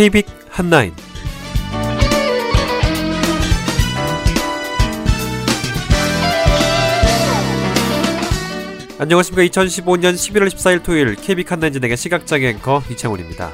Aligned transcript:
KBIC 0.00 0.26
한라인. 0.48 0.94
안녕하십니까. 8.98 9.42
2015년 9.42 10.14
11월 10.14 10.48
14일 10.48 10.82
토요일 10.82 11.16
KBIC 11.16 11.50
한라인 11.50 11.74
진행의 11.74 11.98
시각장애 11.98 12.48
앵커 12.48 12.82
이창훈입니다 12.90 13.52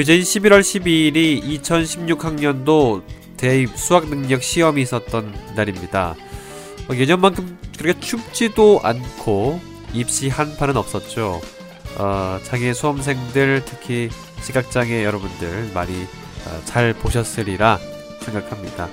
그제인 0.00 0.22
11월 0.22 0.60
12일이 0.62 1.60
2016학년도 1.60 3.02
대입 3.36 3.76
수학 3.76 4.08
능력 4.08 4.42
시험이 4.42 4.80
있었던 4.80 5.34
날입니다. 5.54 6.14
어, 6.88 6.94
예년만큼 6.94 7.58
그렇게 7.76 8.00
춥지도 8.00 8.80
않고 8.82 9.60
입시 9.92 10.30
한판은 10.30 10.78
없었죠. 10.78 11.42
어, 11.98 12.38
장애 12.44 12.72
수험생들 12.72 13.64
특히 13.66 14.08
시각장애 14.40 15.04
여러분들 15.04 15.70
많이 15.74 15.92
어, 16.46 16.62
잘 16.64 16.94
보셨으리라 16.94 17.78
생각합니다. 18.22 18.88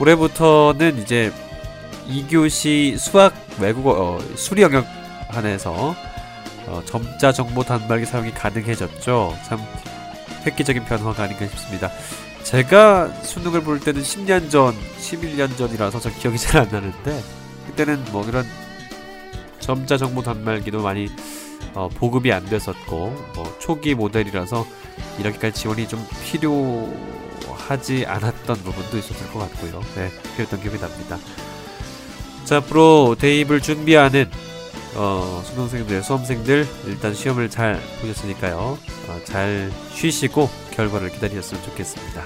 올해부터는 0.00 0.96
이제 1.02 1.30
2교시 2.08 2.96
수학 2.96 3.34
외국어 3.60 3.90
어, 3.90 4.18
수리 4.36 4.62
영역 4.62 4.86
한해서 5.28 5.94
어, 6.68 6.82
점자 6.86 7.32
정보 7.32 7.62
단말기 7.62 8.06
사용이 8.06 8.30
가능해졌죠. 8.30 9.36
참 9.46 9.58
획기적인 10.46 10.84
변화가 10.84 11.22
아닌가 11.24 11.46
싶습니다. 11.46 11.90
제가 12.42 13.08
수능을 13.22 13.62
볼 13.62 13.78
때는 13.80 14.02
10년 14.02 14.50
전, 14.50 14.74
11년 15.00 15.56
전이라서 15.56 16.00
저 16.00 16.10
기억이 16.10 16.38
잘 16.38 16.62
안 16.62 16.68
나는데 16.70 17.22
그때는 17.68 18.04
뭐 18.10 18.24
그런 18.24 18.44
점자 19.60 19.96
정보 19.96 20.22
단말기도 20.22 20.82
많이 20.82 21.08
어, 21.74 21.88
보급이 21.88 22.32
안 22.32 22.44
됐었고 22.46 23.14
뭐 23.36 23.56
초기 23.60 23.94
모델이라서 23.94 24.66
이렇게까지 25.20 25.60
지원이 25.60 25.86
좀 25.88 26.04
필요하지 26.24 28.04
않았던 28.06 28.56
부분도 28.56 28.98
있었을 28.98 29.30
것 29.32 29.38
같고요. 29.38 29.80
네, 29.94 30.10
그랬던 30.36 30.60
기억이 30.60 30.78
납니다. 30.78 31.18
자, 32.44 32.56
앞으로 32.56 33.14
대입을 33.18 33.60
준비하는 33.62 34.28
어, 34.94 35.42
수능생들, 35.44 36.02
수험생들 36.02 36.66
일단 36.86 37.14
시험을 37.14 37.48
잘 37.50 37.80
보셨으니까요. 38.00 38.78
어, 39.08 39.20
잘 39.24 39.70
쉬시고 39.94 40.48
결과를 40.72 41.10
기다리셨으면 41.10 41.62
좋겠습니다. 41.64 42.22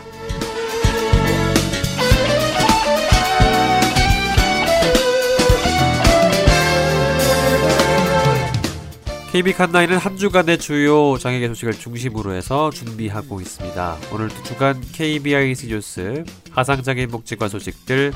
KB 9.36 9.52
칸나이는 9.52 9.98
한 9.98 10.16
주간의 10.16 10.56
주요 10.58 11.18
장애계 11.18 11.48
소식을 11.48 11.74
중심으로 11.74 12.32
해서 12.32 12.70
준비하고 12.70 13.42
있습니다. 13.42 13.98
오늘 14.10 14.28
두 14.28 14.42
주간 14.44 14.80
KBIC 14.80 15.66
뉴스, 15.66 16.24
하상장애인 16.52 17.10
복지관 17.10 17.50
소식들, 17.50 18.14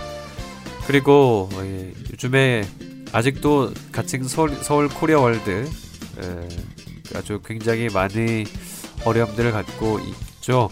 그리고 0.86 1.50
예, 1.56 1.92
요즘에 2.10 2.64
아직도 3.12 3.72
가칭 3.90 4.24
서울, 4.24 4.50
서울 4.56 4.88
코리아 4.88 5.18
월드 5.18 5.50
에, 5.50 6.48
아주 7.16 7.40
굉장히 7.44 7.88
많은 7.88 8.44
어려움들을 9.04 9.50
갖고 9.52 9.98
있죠. 10.00 10.70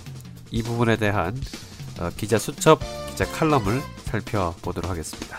이 0.50 0.62
부분에 0.62 0.96
대한 0.96 1.36
어, 1.98 2.10
기자 2.16 2.38
수첩, 2.38 2.80
기자 3.10 3.24
칼럼을 3.26 3.80
살펴보도록 4.04 4.90
하겠습니다. 4.90 5.38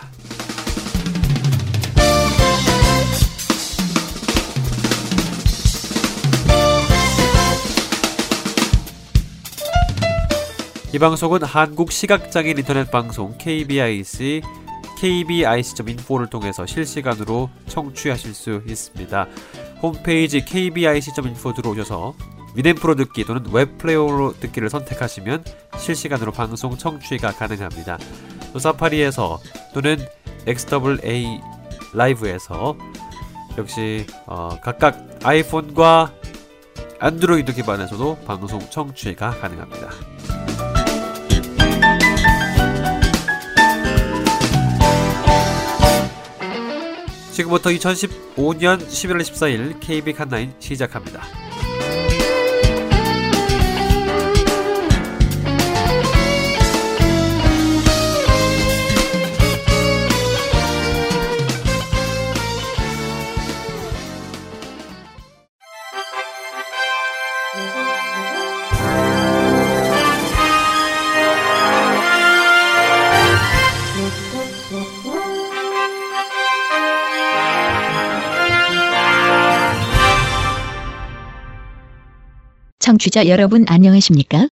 이 10.92 10.98
방송은 10.98 11.44
한국 11.44 11.92
시각장애인 11.92 12.58
인터넷 12.58 12.90
방송 12.90 13.38
KBIC 13.38 14.42
kbic.info를 15.00 16.26
통해서 16.28 16.66
실시간으로 16.66 17.48
청취하실 17.66 18.34
수 18.34 18.62
있습니다. 18.66 19.26
홈페이지 19.82 20.44
kbic.info 20.44 21.54
들어오셔서 21.54 22.14
위덴프로 22.54 22.96
듣기 22.96 23.24
또는 23.24 23.44
웹플레이어로 23.50 24.34
듣기를 24.40 24.68
선택하시면 24.68 25.44
실시간으로 25.78 26.32
방송 26.32 26.76
청취가 26.76 27.32
가능합니다. 27.32 27.98
또 28.52 28.58
사파리에서 28.58 29.40
또는 29.72 29.96
XWA 30.46 31.40
라이브에서 31.94 32.76
역시 33.56 34.06
어, 34.26 34.58
각각 34.62 35.20
아이폰과 35.24 36.12
안드로이드 36.98 37.54
기반에서도 37.54 38.18
방송 38.26 38.60
청취가 38.68 39.30
가능합니다. 39.30 40.39
지금부터 47.40 47.70
2015년 47.70 48.86
11월 48.86 49.22
14일 49.22 49.80
KB 49.80 50.12
칸나인 50.12 50.52
시작합니다. 50.58 51.49
청취자 83.00 83.28
여러분 83.28 83.64
안녕하십니까? 83.66 84.46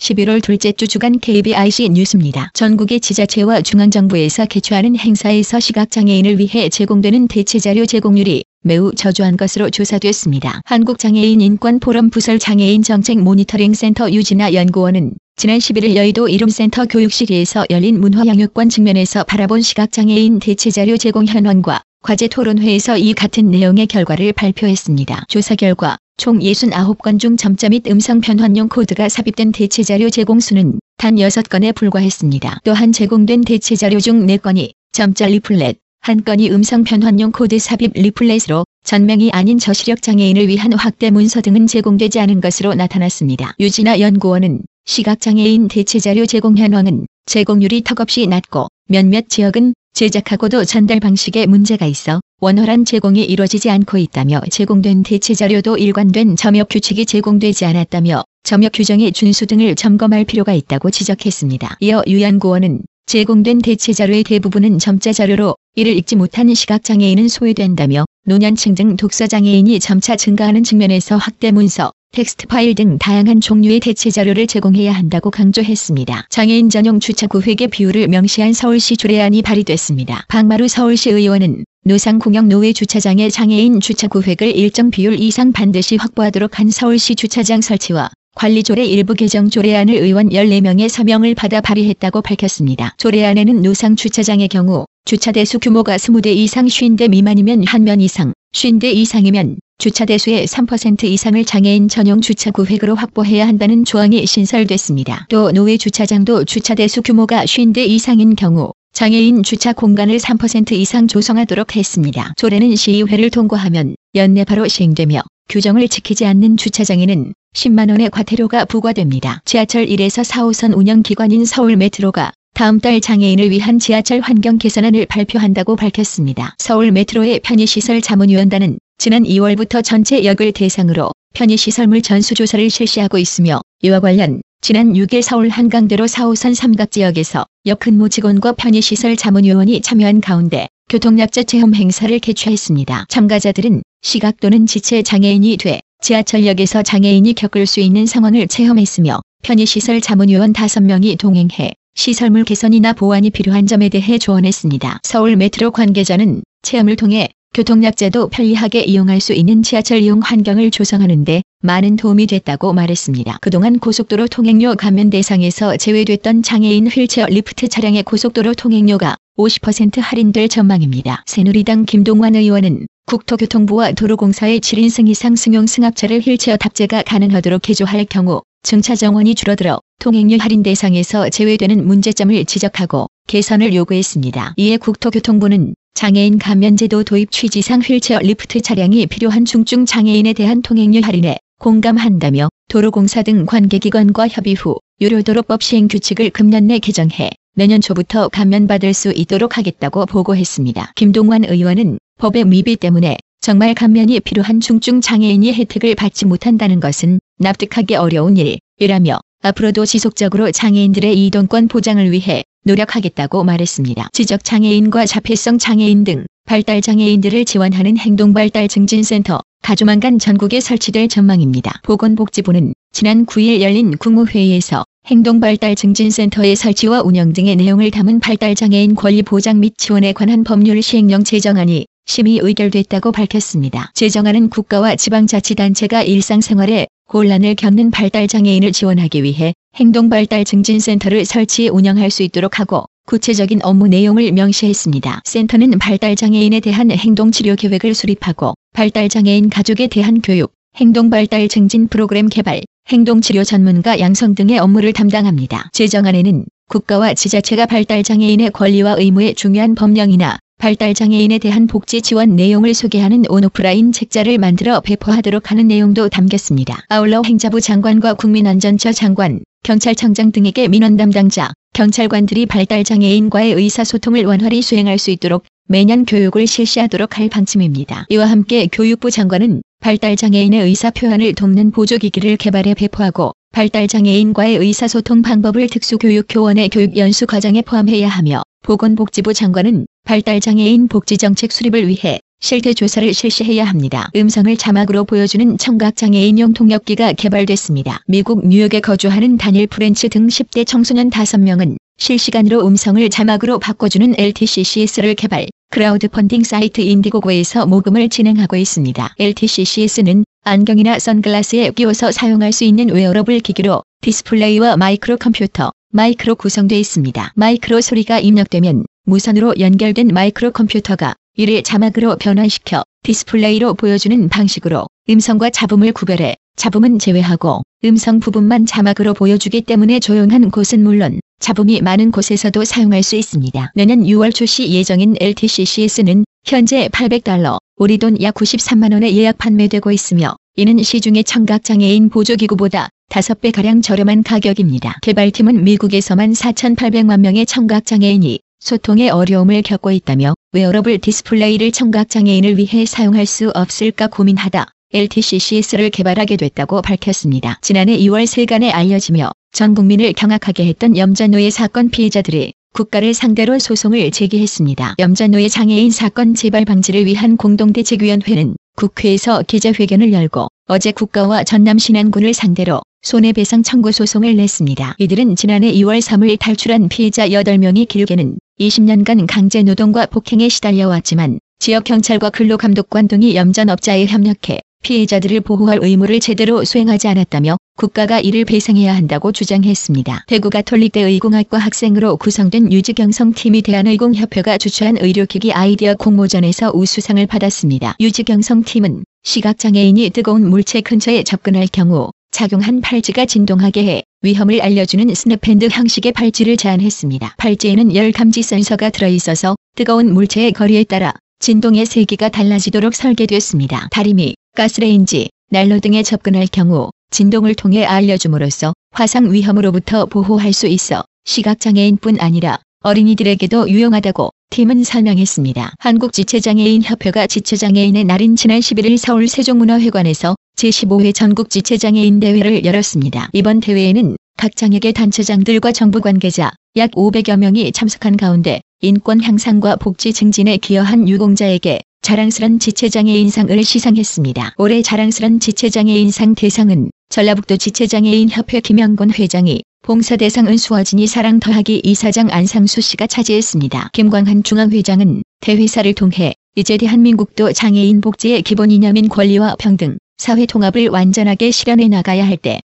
11월 0.00 0.42
둘째 0.42 0.72
주 0.72 0.88
주간 0.88 1.20
KBIC 1.20 1.90
뉴스입니다. 1.90 2.50
전국의 2.52 2.98
지자체와 2.98 3.60
중앙정부에서 3.60 4.46
개최하는 4.46 4.96
행사에서 4.96 5.60
시각장애인을 5.60 6.40
위해 6.40 6.68
제공되는 6.68 7.28
대체자료 7.28 7.86
제공률이 7.86 8.42
매우 8.64 8.92
저조한 8.92 9.36
것으로 9.36 9.70
조사됐습니다. 9.70 10.62
한국장애인 10.64 11.40
인권 11.40 11.78
포럼 11.78 12.10
부설 12.10 12.40
장애인 12.40 12.82
정책 12.82 13.20
모니터링 13.20 13.72
센터 13.72 14.10
유진아 14.10 14.52
연구원은 14.52 15.12
지난 15.36 15.58
11일 15.58 15.94
여의도 15.94 16.28
이룸센터 16.28 16.86
교육실에서 16.86 17.66
열린 17.70 18.00
문화향유권 18.00 18.68
측면에서 18.68 19.22
바라본 19.22 19.62
시각장애인 19.62 20.40
대체자료 20.40 20.96
제공 20.96 21.24
현황과 21.24 21.82
과제 22.02 22.26
토론회에서 22.26 22.98
이 22.98 23.12
같은 23.12 23.52
내용의 23.52 23.86
결과를 23.86 24.32
발표했습니다. 24.32 25.26
조사 25.28 25.54
결과 25.54 25.96
총 26.18 26.38
69건 26.38 27.20
중 27.20 27.36
점자 27.36 27.68
및 27.68 27.86
음성 27.88 28.20
변환용 28.20 28.68
코드가 28.68 29.08
삽입된 29.08 29.52
대체자료 29.52 30.08
제공 30.08 30.40
수는 30.40 30.80
단 30.96 31.16
6건에 31.16 31.74
불과했습니다. 31.74 32.60
또한 32.64 32.92
제공된 32.92 33.42
대체자료 33.42 34.00
중 34.00 34.26
4건이 34.26 34.70
점자 34.92 35.26
리플렛, 35.26 35.76
한 36.00 36.24
건이 36.24 36.50
음성 36.50 36.84
변환용 36.84 37.32
코드 37.32 37.58
삽입 37.58 37.92
리플렛으로 37.94 38.64
전맹이 38.84 39.30
아닌 39.32 39.58
저시력 39.58 40.00
장애인을 40.00 40.48
위한 40.48 40.72
확대 40.72 41.10
문서 41.10 41.42
등은 41.42 41.66
제공되지 41.66 42.18
않은 42.20 42.40
것으로 42.40 42.74
나타났습니다. 42.74 43.54
유진아 43.60 44.00
연구원은 44.00 44.62
시각장애인 44.86 45.68
대체자료 45.68 46.24
제공 46.24 46.56
현황은 46.56 47.06
제공률이 47.26 47.82
턱없이 47.82 48.26
낮고 48.26 48.68
몇몇 48.88 49.28
지역은 49.28 49.74
제작하고도 49.92 50.64
전달 50.64 50.98
방식에 51.00 51.44
문제가 51.44 51.84
있어 51.86 52.20
원활한 52.46 52.84
제공이 52.84 53.24
이루어지지 53.24 53.70
않고 53.70 53.98
있다며 53.98 54.40
제공된 54.48 55.02
대체 55.02 55.34
자료도 55.34 55.78
일관된 55.78 56.36
점역 56.36 56.68
규칙이 56.68 57.04
제공되지 57.04 57.64
않았다며 57.64 58.22
점역 58.44 58.70
규정의 58.72 59.10
준수 59.10 59.46
등을 59.46 59.74
점검할 59.74 60.24
필요가 60.24 60.52
있다고 60.52 60.92
지적했습니다. 60.92 61.78
이어 61.80 62.04
유 62.06 62.22
연구원은 62.22 62.82
제공된 63.06 63.62
대체 63.62 63.92
자료의 63.92 64.22
대부분은 64.22 64.78
점자 64.78 65.12
자료로 65.12 65.56
이를 65.74 65.96
읽지 65.96 66.14
못한 66.14 66.54
시각장애인은 66.54 67.26
소외된다며 67.26 68.04
노년층 68.26 68.76
등 68.76 68.96
독서장애인이 68.96 69.80
점차 69.80 70.14
증가하는 70.14 70.62
측면에서 70.62 71.16
확대 71.16 71.50
문서, 71.50 71.90
텍스트 72.16 72.46
파일 72.46 72.74
등 72.74 72.96
다양한 72.96 73.42
종류의 73.42 73.78
대체 73.78 74.08
자료를 74.08 74.46
제공해야 74.46 74.90
한다고 74.90 75.30
강조했습니다. 75.30 76.28
장애인 76.30 76.70
전용 76.70 76.98
주차 76.98 77.26
구획의 77.26 77.68
비율을 77.68 78.08
명시한 78.08 78.54
서울시 78.54 78.96
조례안이 78.96 79.42
발의됐습니다. 79.42 80.24
박마루 80.28 80.66
서울시 80.66 81.10
의원은 81.10 81.66
노상 81.84 82.18
공영 82.18 82.48
노외 82.48 82.72
주차장의 82.72 83.30
장애인 83.30 83.80
주차 83.80 84.08
구획을 84.08 84.56
일정 84.56 84.90
비율 84.90 85.20
이상 85.20 85.52
반드시 85.52 85.96
확보하도록 85.96 86.58
한 86.58 86.70
서울시 86.70 87.16
주차장 87.16 87.60
설치와 87.60 88.08
관리조례 88.34 88.86
일부 88.86 89.12
개정 89.12 89.50
조례안을 89.50 89.96
의원 89.96 90.30
14명의 90.30 90.88
서명을 90.88 91.34
받아 91.34 91.60
발의했다고 91.60 92.22
밝혔습니다. 92.22 92.94
조례안에는 92.96 93.60
노상 93.60 93.94
주차장의 93.94 94.48
경우 94.48 94.86
주차 95.04 95.32
대수 95.32 95.58
규모가 95.58 95.96
20대 95.96 96.28
이상 96.28 96.64
50대 96.64 97.10
미만이면 97.10 97.64
한 97.66 97.84
면 97.84 98.00
이상, 98.00 98.32
50대 98.56 98.84
이상이면 98.84 99.58
주차 99.76 100.06
대수의 100.06 100.46
3% 100.46 101.04
이상을 101.04 101.44
장애인 101.44 101.88
전용 101.88 102.22
주차 102.22 102.50
구획으로 102.50 102.94
확보해야 102.94 103.46
한다는 103.46 103.84
조항이 103.84 104.24
신설됐습니다. 104.24 105.26
또 105.28 105.52
노외 105.52 105.76
주차장도 105.76 106.44
주차 106.44 106.74
대수 106.74 107.02
규모가 107.02 107.44
50대 107.44 107.86
이상인 107.86 108.34
경우 108.34 108.72
장애인 108.94 109.42
주차 109.42 109.74
공간을 109.74 110.16
3% 110.16 110.72
이상 110.72 111.06
조성하도록 111.06 111.76
했습니다. 111.76 112.32
조례는 112.38 112.76
시의회를 112.76 113.28
통과하면 113.28 113.94
연내 114.14 114.44
바로 114.44 114.66
시행되며 114.66 115.20
규정을 115.50 115.88
지키지 115.88 116.24
않는 116.24 116.56
주차장에는 116.56 117.34
10만원의 117.54 118.10
과태료가 118.10 118.64
부과됩니다. 118.64 119.42
지하철 119.44 119.84
1에서 119.84 120.24
4호선 120.24 120.74
운영기관인 120.74 121.44
서울메트로가 121.44 122.32
다음 122.56 122.80
달 122.80 123.02
장애인을 123.02 123.50
위한 123.50 123.78
지하철 123.78 124.20
환경 124.20 124.56
개선안을 124.56 125.04
발표한다고 125.04 125.76
밝혔습니다. 125.76 126.54
서울 126.56 126.90
메트로의 126.90 127.40
편의시설 127.40 128.00
자문위원단은 128.00 128.78
지난 128.96 129.24
2월부터 129.24 129.84
전체 129.84 130.24
역을 130.24 130.52
대상으로 130.52 131.12
편의시설물 131.34 132.00
전수조사를 132.00 132.70
실시하고 132.70 133.18
있으며 133.18 133.60
이와 133.82 134.00
관련 134.00 134.40
지난 134.62 134.94
6일 134.94 135.20
서울 135.20 135.50
한강대로 135.50 136.06
4호선 136.06 136.54
삼각지역에서 136.54 137.44
역 137.66 137.78
근무 137.78 138.08
직원과 138.08 138.52
편의시설 138.52 139.16
자문위원이 139.16 139.82
참여한 139.82 140.22
가운데 140.22 140.66
교통약자 140.88 141.42
체험 141.42 141.74
행사를 141.74 142.18
개최했습니다. 142.18 143.04
참가자들은 143.10 143.82
시각 144.00 144.40
또는 144.40 144.64
지체 144.64 145.02
장애인이 145.02 145.58
돼 145.58 145.82
지하철역에서 146.00 146.82
장애인이 146.84 147.34
겪을 147.34 147.66
수 147.66 147.80
있는 147.80 148.06
상황을 148.06 148.48
체험했으며 148.48 149.20
편의시설 149.42 150.00
자문위원 150.00 150.54
5명이 150.54 151.18
동행해 151.18 151.74
시설물 151.96 152.44
개선이나 152.44 152.92
보완이 152.92 153.30
필요한 153.30 153.66
점에 153.66 153.88
대해 153.88 154.18
조언했습니다. 154.18 155.00
서울 155.02 155.34
메트로 155.36 155.70
관계자는 155.70 156.42
체험을 156.62 156.94
통해 156.94 157.30
교통약자도 157.54 158.28
편리하게 158.28 158.82
이용할 158.82 159.18
수 159.18 159.32
있는 159.32 159.62
지하철 159.62 160.02
이용 160.02 160.20
환경을 160.20 160.70
조성하는데 160.70 161.40
많은 161.62 161.96
도움이 161.96 162.26
됐다고 162.26 162.74
말했습니다. 162.74 163.38
그동안 163.40 163.78
고속도로 163.78 164.28
통행료 164.28 164.74
감면 164.74 165.08
대상에서 165.08 165.78
제외됐던 165.78 166.42
장애인 166.42 166.86
휠체어 166.86 167.26
리프트 167.26 167.68
차량의 167.68 168.02
고속도로 168.02 168.52
통행료가 168.52 169.16
50% 169.38 169.98
할인될 169.98 170.50
전망입니다. 170.50 171.22
새누리당 171.24 171.86
김동완 171.86 172.34
의원은 172.34 172.86
국토교통부와 173.06 173.92
도로공사에 173.92 174.60
7인승 174.60 175.08
이상 175.08 175.34
승용 175.34 175.66
승합차를 175.66 176.20
휠체어 176.20 176.58
탑재가 176.58 177.04
가능하도록 177.04 177.62
개조할 177.62 178.04
경우 178.04 178.42
승차 178.62 178.94
정원이 178.94 179.34
줄어들어 179.34 179.80
통행료 179.98 180.38
할인 180.38 180.62
대상에서 180.62 181.28
제외되는 181.30 181.86
문제점을 181.86 182.44
지적하고 182.44 183.08
개선을 183.26 183.74
요구했습니다. 183.74 184.54
이에 184.56 184.76
국토교통부는 184.76 185.74
장애인 185.94 186.38
감면제도 186.38 187.02
도입 187.02 187.30
취지상 187.30 187.80
휠체어 187.80 188.18
리프트 188.20 188.60
차량이 188.60 189.06
필요한 189.06 189.44
중증 189.44 189.86
장애인에 189.86 190.32
대한 190.34 190.62
통행료 190.62 191.00
할인에 191.00 191.38
공감한다며 191.58 192.48
도로공사 192.68 193.22
등 193.22 193.46
관계기관과 193.46 194.28
협의 194.28 194.54
후 194.54 194.78
유료도로법 195.00 195.62
시행 195.62 195.88
규칙을 195.88 196.30
금년 196.30 196.66
내 196.66 196.78
개정해 196.78 197.30
내년 197.54 197.80
초부터 197.80 198.28
감면받을 198.28 198.92
수 198.92 199.10
있도록 199.12 199.56
하겠다고 199.56 200.06
보고했습니다. 200.06 200.92
김동완 200.94 201.44
의원은 201.44 201.98
법의 202.18 202.44
미비 202.44 202.76
때문에 202.76 203.16
정말 203.40 203.74
감면이 203.74 204.20
필요한 204.20 204.60
중증 204.60 205.00
장애인이 205.00 205.54
혜택을 205.54 205.94
받지 205.94 206.26
못한다는 206.26 206.80
것은 206.80 207.18
납득하기 207.38 207.94
어려운 207.96 208.36
일이라며 208.36 209.20
앞으로도 209.42 209.86
지속적으로 209.86 210.50
장애인들의 210.50 211.26
이동권 211.26 211.68
보장을 211.68 212.10
위해 212.10 212.42
노력하겠다고 212.64 213.44
말했습니다. 213.44 214.08
지적장애인과 214.12 215.06
자폐성 215.06 215.58
장애인 215.58 216.04
등 216.04 216.26
발달장애인들을 216.46 217.44
지원하는 217.44 217.96
행동발달증진센터 217.96 219.40
가조만간 219.62 220.18
전국에 220.18 220.60
설치될 220.60 221.08
전망입니다. 221.08 221.80
보건복지부는 221.84 222.72
지난 222.92 223.26
9일 223.26 223.60
열린 223.60 223.96
국무회의에서 223.96 224.84
행동발달증진센터의 225.06 226.56
설치와 226.56 227.02
운영 227.02 227.32
등의 227.32 227.56
내용을 227.56 227.90
담은 227.90 228.20
발달장애인 228.20 228.94
권리 228.96 229.22
보장 229.22 229.60
및 229.60 229.74
지원에 229.76 230.12
관한 230.12 230.42
법률 230.44 230.82
시행령 230.82 231.22
제정안이 231.22 231.86
심의 232.06 232.38
의결됐다고 232.38 233.12
밝혔습니다. 233.12 233.90
제정안은 233.94 234.50
국가와 234.50 234.96
지방자치단체가 234.96 236.02
일상생활에 236.02 236.86
혼란을 237.12 237.54
겪는 237.54 237.92
발달장애인을 237.92 238.72
지원하기 238.72 239.22
위해 239.22 239.54
행동발달증진센터를 239.76 241.24
설치 241.24 241.68
운영할 241.68 242.10
수 242.10 242.24
있도록 242.24 242.58
하고 242.58 242.86
구체적인 243.06 243.60
업무 243.62 243.86
내용을 243.86 244.32
명시했습니다. 244.32 245.22
센터는 245.24 245.78
발달장애인에 245.78 246.58
대한 246.58 246.90
행동치료 246.90 247.54
계획을 247.54 247.94
수립하고 247.94 248.54
발달장애인 248.74 249.50
가족에 249.50 249.86
대한 249.86 250.20
교육, 250.20 250.52
행동발달 250.74 251.46
증진 251.48 251.86
프로그램 251.86 252.28
개발, 252.28 252.62
행동치료 252.88 253.44
전문가 253.44 254.00
양성 254.00 254.34
등의 254.34 254.58
업무를 254.58 254.92
담당합니다. 254.92 255.70
제정안에는 255.72 256.44
국가와 256.68 257.14
지자체가 257.14 257.66
발달장애인의 257.66 258.50
권리와 258.50 258.96
의무에 258.98 259.34
중요한 259.34 259.76
법령이나 259.76 260.38
발달장애인에 260.58 261.38
대한 261.38 261.66
복지 261.66 262.02
지원 262.02 262.34
내용을 262.34 262.74
소개하는 262.74 263.24
온오프라인 263.28 263.92
책자를 263.92 264.38
만들어 264.38 264.80
배포하도록 264.80 265.50
하는 265.50 265.68
내용도 265.68 266.08
담겼습니다. 266.08 266.82
아울러 266.88 267.22
행자부 267.24 267.60
장관과 267.60 268.14
국민안전처 268.14 268.92
장관, 268.92 269.40
경찰청장 269.62 270.32
등에게 270.32 270.66
민원 270.68 270.96
담당자, 270.96 271.52
경찰관들이 271.74 272.46
발달장애인과의 272.46 273.52
의사소통을 273.52 274.24
원활히 274.24 274.62
수행할 274.62 274.98
수 274.98 275.10
있도록 275.10 275.44
매년 275.68 276.04
교육을 276.04 276.46
실시하도록 276.46 277.18
할 277.18 277.28
방침입니다. 277.28 278.06
이와 278.08 278.26
함께 278.26 278.66
교육부 278.66 279.10
장관은 279.10 279.62
발달장애인의 279.80 280.62
의사 280.62 280.90
표현을 280.90 281.34
돕는 281.34 281.72
보조기기를 281.72 282.38
개발해 282.38 282.74
배포하고 282.74 283.32
발달장애인과의 283.56 284.58
의사소통 284.58 285.22
방법을 285.22 285.68
특수교육교원의 285.68 286.68
교육연수 286.68 287.24
과정에 287.24 287.62
포함해야 287.62 288.06
하며 288.06 288.42
보건복지부 288.62 289.32
장관은 289.32 289.86
발달장애인 290.04 290.88
복지정책 290.88 291.50
수립을 291.50 291.88
위해 291.88 292.20
실태 292.38 292.74
조사를 292.74 293.14
실시해야 293.14 293.64
합니다. 293.64 294.10
음성을 294.14 294.54
자막으로 294.58 295.04
보여주는 295.04 295.56
청각장애인용 295.56 296.52
통역기가 296.52 297.14
개발됐습니다. 297.14 298.00
미국 298.06 298.46
뉴욕에 298.46 298.80
거주하는 298.80 299.38
다닐 299.38 299.66
프렌치 299.66 300.10
등 300.10 300.26
10대 300.26 300.66
청소년 300.66 301.08
5명은 301.08 301.76
실시간으로 301.96 302.66
음성을 302.66 303.08
자막으로 303.08 303.58
바꿔주는 303.58 304.16
LTCCS를 304.18 305.14
개발, 305.14 305.46
크라우드 305.70 306.08
펀딩 306.08 306.44
사이트 306.44 306.82
인디고고에서 306.82 307.64
모금을 307.64 308.10
진행하고 308.10 308.56
있습니다. 308.56 309.14
LTCCS는 309.18 310.25
안경이나 310.48 311.00
선글라스에 311.00 311.72
끼워서 311.72 312.12
사용할 312.12 312.52
수 312.52 312.62
있는 312.62 312.88
웨어러블 312.88 313.40
기기로 313.40 313.82
디스플레이와 314.02 314.76
마이크로 314.76 315.16
컴퓨터, 315.16 315.72
마이크로 315.90 316.36
구성되어 316.36 316.78
있습니다. 316.78 317.32
마이크로 317.34 317.80
소리가 317.80 318.20
입력되면 318.20 318.84
무선으로 319.06 319.54
연결된 319.58 320.06
마이크로 320.06 320.52
컴퓨터가 320.52 321.14
이를 321.34 321.64
자막으로 321.64 322.14
변환시켜 322.18 322.84
디스플레이로 323.02 323.74
보여주는 323.74 324.28
방식으로 324.28 324.86
음성과 325.10 325.50
잡음을 325.50 325.90
구별해 325.90 326.36
잡음은 326.54 327.00
제외하고 327.00 327.62
음성 327.84 328.20
부분만 328.20 328.66
자막으로 328.66 329.14
보여주기 329.14 329.62
때문에 329.62 329.98
조용한 329.98 330.52
곳은 330.52 330.80
물론 330.84 331.18
잡음이 331.40 331.80
많은 331.80 332.12
곳에서도 332.12 332.64
사용할 332.64 333.02
수 333.02 333.16
있습니다. 333.16 333.72
내년 333.74 334.04
6월 334.04 334.32
출시 334.32 334.70
예정인 334.70 335.16
LTCCS는 335.18 336.24
현재 336.44 336.88
800달러, 336.92 337.58
우리 337.78 337.98
돈 337.98 338.16
약 338.22 338.32
93만원에 338.32 339.12
예약 339.12 339.36
판매되고 339.36 339.92
있으며 339.92 340.34
이는 340.56 340.82
시중의 340.82 341.24
청각장애인 341.24 342.08
보조기구보다 342.08 342.88
5배가량 343.10 343.82
저렴한 343.82 344.22
가격입니다. 344.22 344.96
개발팀은 345.02 345.62
미국에서만 345.62 346.32
4,800만 346.32 347.20
명의 347.20 347.44
청각장애인이 347.44 348.40
소통에 348.60 349.10
어려움을 349.10 349.60
겪고 349.60 349.90
있다며 349.92 350.32
웨어러블 350.52 351.00
디스플레이를 351.00 351.70
청각장애인을 351.70 352.56
위해 352.56 352.86
사용할 352.86 353.26
수 353.26 353.50
없을까 353.50 354.06
고민하다 354.06 354.68
LTCCS를 354.94 355.90
개발하게 355.90 356.38
됐다고 356.38 356.80
밝혔습니다. 356.80 357.58
지난해 357.60 357.98
2월 357.98 358.24
세간에 358.24 358.70
알려지며 358.70 359.32
전 359.52 359.74
국민을 359.74 360.14
경악하게 360.14 360.64
했던 360.64 360.96
염자노예 360.96 361.50
사건 361.50 361.90
피해자들이 361.90 362.54
국가를 362.76 363.14
상대로 363.14 363.58
소송을 363.58 364.10
제기했습니다. 364.10 364.96
염자노예 364.98 365.48
장애인 365.48 365.90
사건 365.90 366.34
재발 366.34 366.66
방지를 366.66 367.06
위한 367.06 367.38
공동대책위원회는 367.38 368.54
국회에서 368.76 369.42
기자회견을 369.46 370.12
열고 370.12 370.48
어제 370.68 370.92
국가와 370.92 371.42
전남 371.42 371.78
신안군을 371.78 372.34
상대로 372.34 372.82
손해배상 373.00 373.62
청구 373.62 373.92
소송을 373.92 374.36
냈습니다. 374.36 374.96
이들은 374.98 375.36
지난해 375.36 375.72
2월 375.72 376.02
3일 376.02 376.38
탈출한 376.38 376.90
피해자 376.90 377.26
8명이 377.26 377.88
길게는 377.88 378.36
20년간 378.60 379.26
강제노동과 379.26 380.06
폭행에 380.06 380.50
시달려왔지만 380.50 381.38
지역경찰과 381.58 382.28
근로감독관 382.28 383.08
등이 383.08 383.36
염전업자에 383.36 384.04
협력해 384.04 384.60
피해자들을 384.86 385.40
보호할 385.40 385.80
의무를 385.82 386.20
제대로 386.20 386.64
수행하지 386.64 387.08
않았다며 387.08 387.56
국가가 387.76 388.20
이를 388.20 388.44
배상해야 388.44 388.94
한다고 388.94 389.32
주장했습니다. 389.32 390.26
대구 390.28 390.48
가톨릭대 390.48 391.00
의공학과 391.00 391.58
학생으로 391.58 392.16
구성된 392.16 392.72
유지경성팀이 392.72 393.62
대한의공협회가 393.62 394.58
주최한 394.58 394.96
의료기기 394.96 395.52
아이디어 395.52 395.96
공모전에서 395.96 396.70
우수상을 396.72 397.26
받았습니다. 397.26 397.96
유지경성팀은 397.98 399.02
시각장애인이 399.24 400.10
뜨거운 400.10 400.48
물체 400.48 400.80
근처에 400.82 401.24
접근할 401.24 401.66
경우 401.66 402.10
착용한 402.30 402.80
팔찌가 402.80 403.26
진동하게 403.26 403.84
해 403.86 404.02
위험을 404.22 404.62
알려주는 404.62 405.12
스냅밴드 405.12 405.66
형식의 405.68 406.12
팔찌를 406.12 406.56
제안했습니다. 406.56 407.34
팔찌에는 407.38 407.96
열 407.96 408.12
감지 408.12 408.42
센서가 408.42 408.90
들어있어서 408.90 409.56
뜨거운 409.74 410.14
물체의 410.14 410.52
거리에 410.52 410.84
따라 410.84 411.12
진동의 411.40 411.86
세기가 411.86 412.28
달라지도록 412.28 412.94
설계됐습니다. 412.94 413.88
다리미, 413.90 414.34
가스레인지, 414.56 415.28
난로 415.50 415.78
등에 415.78 416.02
접근할 416.02 416.48
경우 416.50 416.90
진동을 417.10 417.54
통해 417.54 417.84
알려줌으로써 417.84 418.72
화상 418.90 419.30
위험으로부터 419.30 420.06
보호할 420.06 420.52
수 420.52 420.66
있어 420.66 421.04
시각장애인뿐 421.26 422.18
아니라 422.18 422.58
어린이들에게도 422.82 423.68
유용하다고 423.68 424.30
팀은 424.50 424.82
설명했습니다. 424.82 425.74
한국지체장애인 425.78 426.82
협회가 426.82 427.26
지체장애인의 427.26 428.04
날인 428.04 428.36
지난 428.36 428.60
11일 428.60 428.96
서울 428.96 429.28
세종문화회관에서 429.28 430.34
제15회 430.56 431.14
전국지체장애인 431.14 432.20
대회를 432.20 432.64
열었습니다. 432.64 433.28
이번 433.34 433.60
대회에는 433.60 434.16
각 434.38 434.56
장애계 434.56 434.92
단체장들과 434.92 435.72
정부 435.72 436.00
관계자 436.00 436.52
약 436.76 436.90
500여 436.92 437.36
명이 437.38 437.72
참석한 437.72 438.16
가운데 438.16 438.60
인권 438.80 439.22
향상과 439.22 439.76
복지 439.76 440.12
증진에 440.12 440.56
기여한 440.56 441.08
유공자에게 441.08 441.80
자랑스런 442.06 442.60
지체장애인상을 442.60 443.64
시상했습니다. 443.64 444.54
올해 444.58 444.80
자랑스런 444.80 445.40
지체장애인상 445.40 446.36
대상은 446.36 446.92
전라북도 447.08 447.56
지체장애인협회 447.56 448.60
김영곤 448.60 449.10
회장이 449.10 449.64
봉사대상은 449.82 450.56
수어진이 450.56 451.08
사랑 451.08 451.40
더하기 451.40 451.82
이사장 451.82 452.28
안상수 452.30 452.80
씨가 452.80 453.08
차지했습니다. 453.08 453.90
김광한 453.92 454.44
중앙회장은 454.44 455.24
대회사를 455.40 455.94
통해 455.94 456.34
이제 456.54 456.76
대한민국도 456.76 457.52
장애인 457.52 458.00
복지의 458.00 458.42
기본 458.42 458.70
이념인 458.70 459.08
권리와 459.08 459.56
평등, 459.58 459.98
사회 460.16 460.46
통합을 460.46 460.86
완전하게 460.86 461.50
실현해 461.50 461.88
나가야 461.88 462.24
할 462.24 462.36
때. 462.36 462.60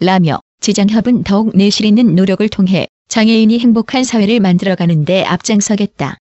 라며 0.00 0.40
지장협은 0.62 1.24
더욱 1.24 1.54
내실 1.54 1.84
있는 1.84 2.14
노력을 2.14 2.48
통해 2.48 2.86
장애인이 3.08 3.58
행복한 3.58 4.04
사회를 4.04 4.40
만들어가는 4.40 5.04
데 5.04 5.22
앞장서겠다. 5.22 6.16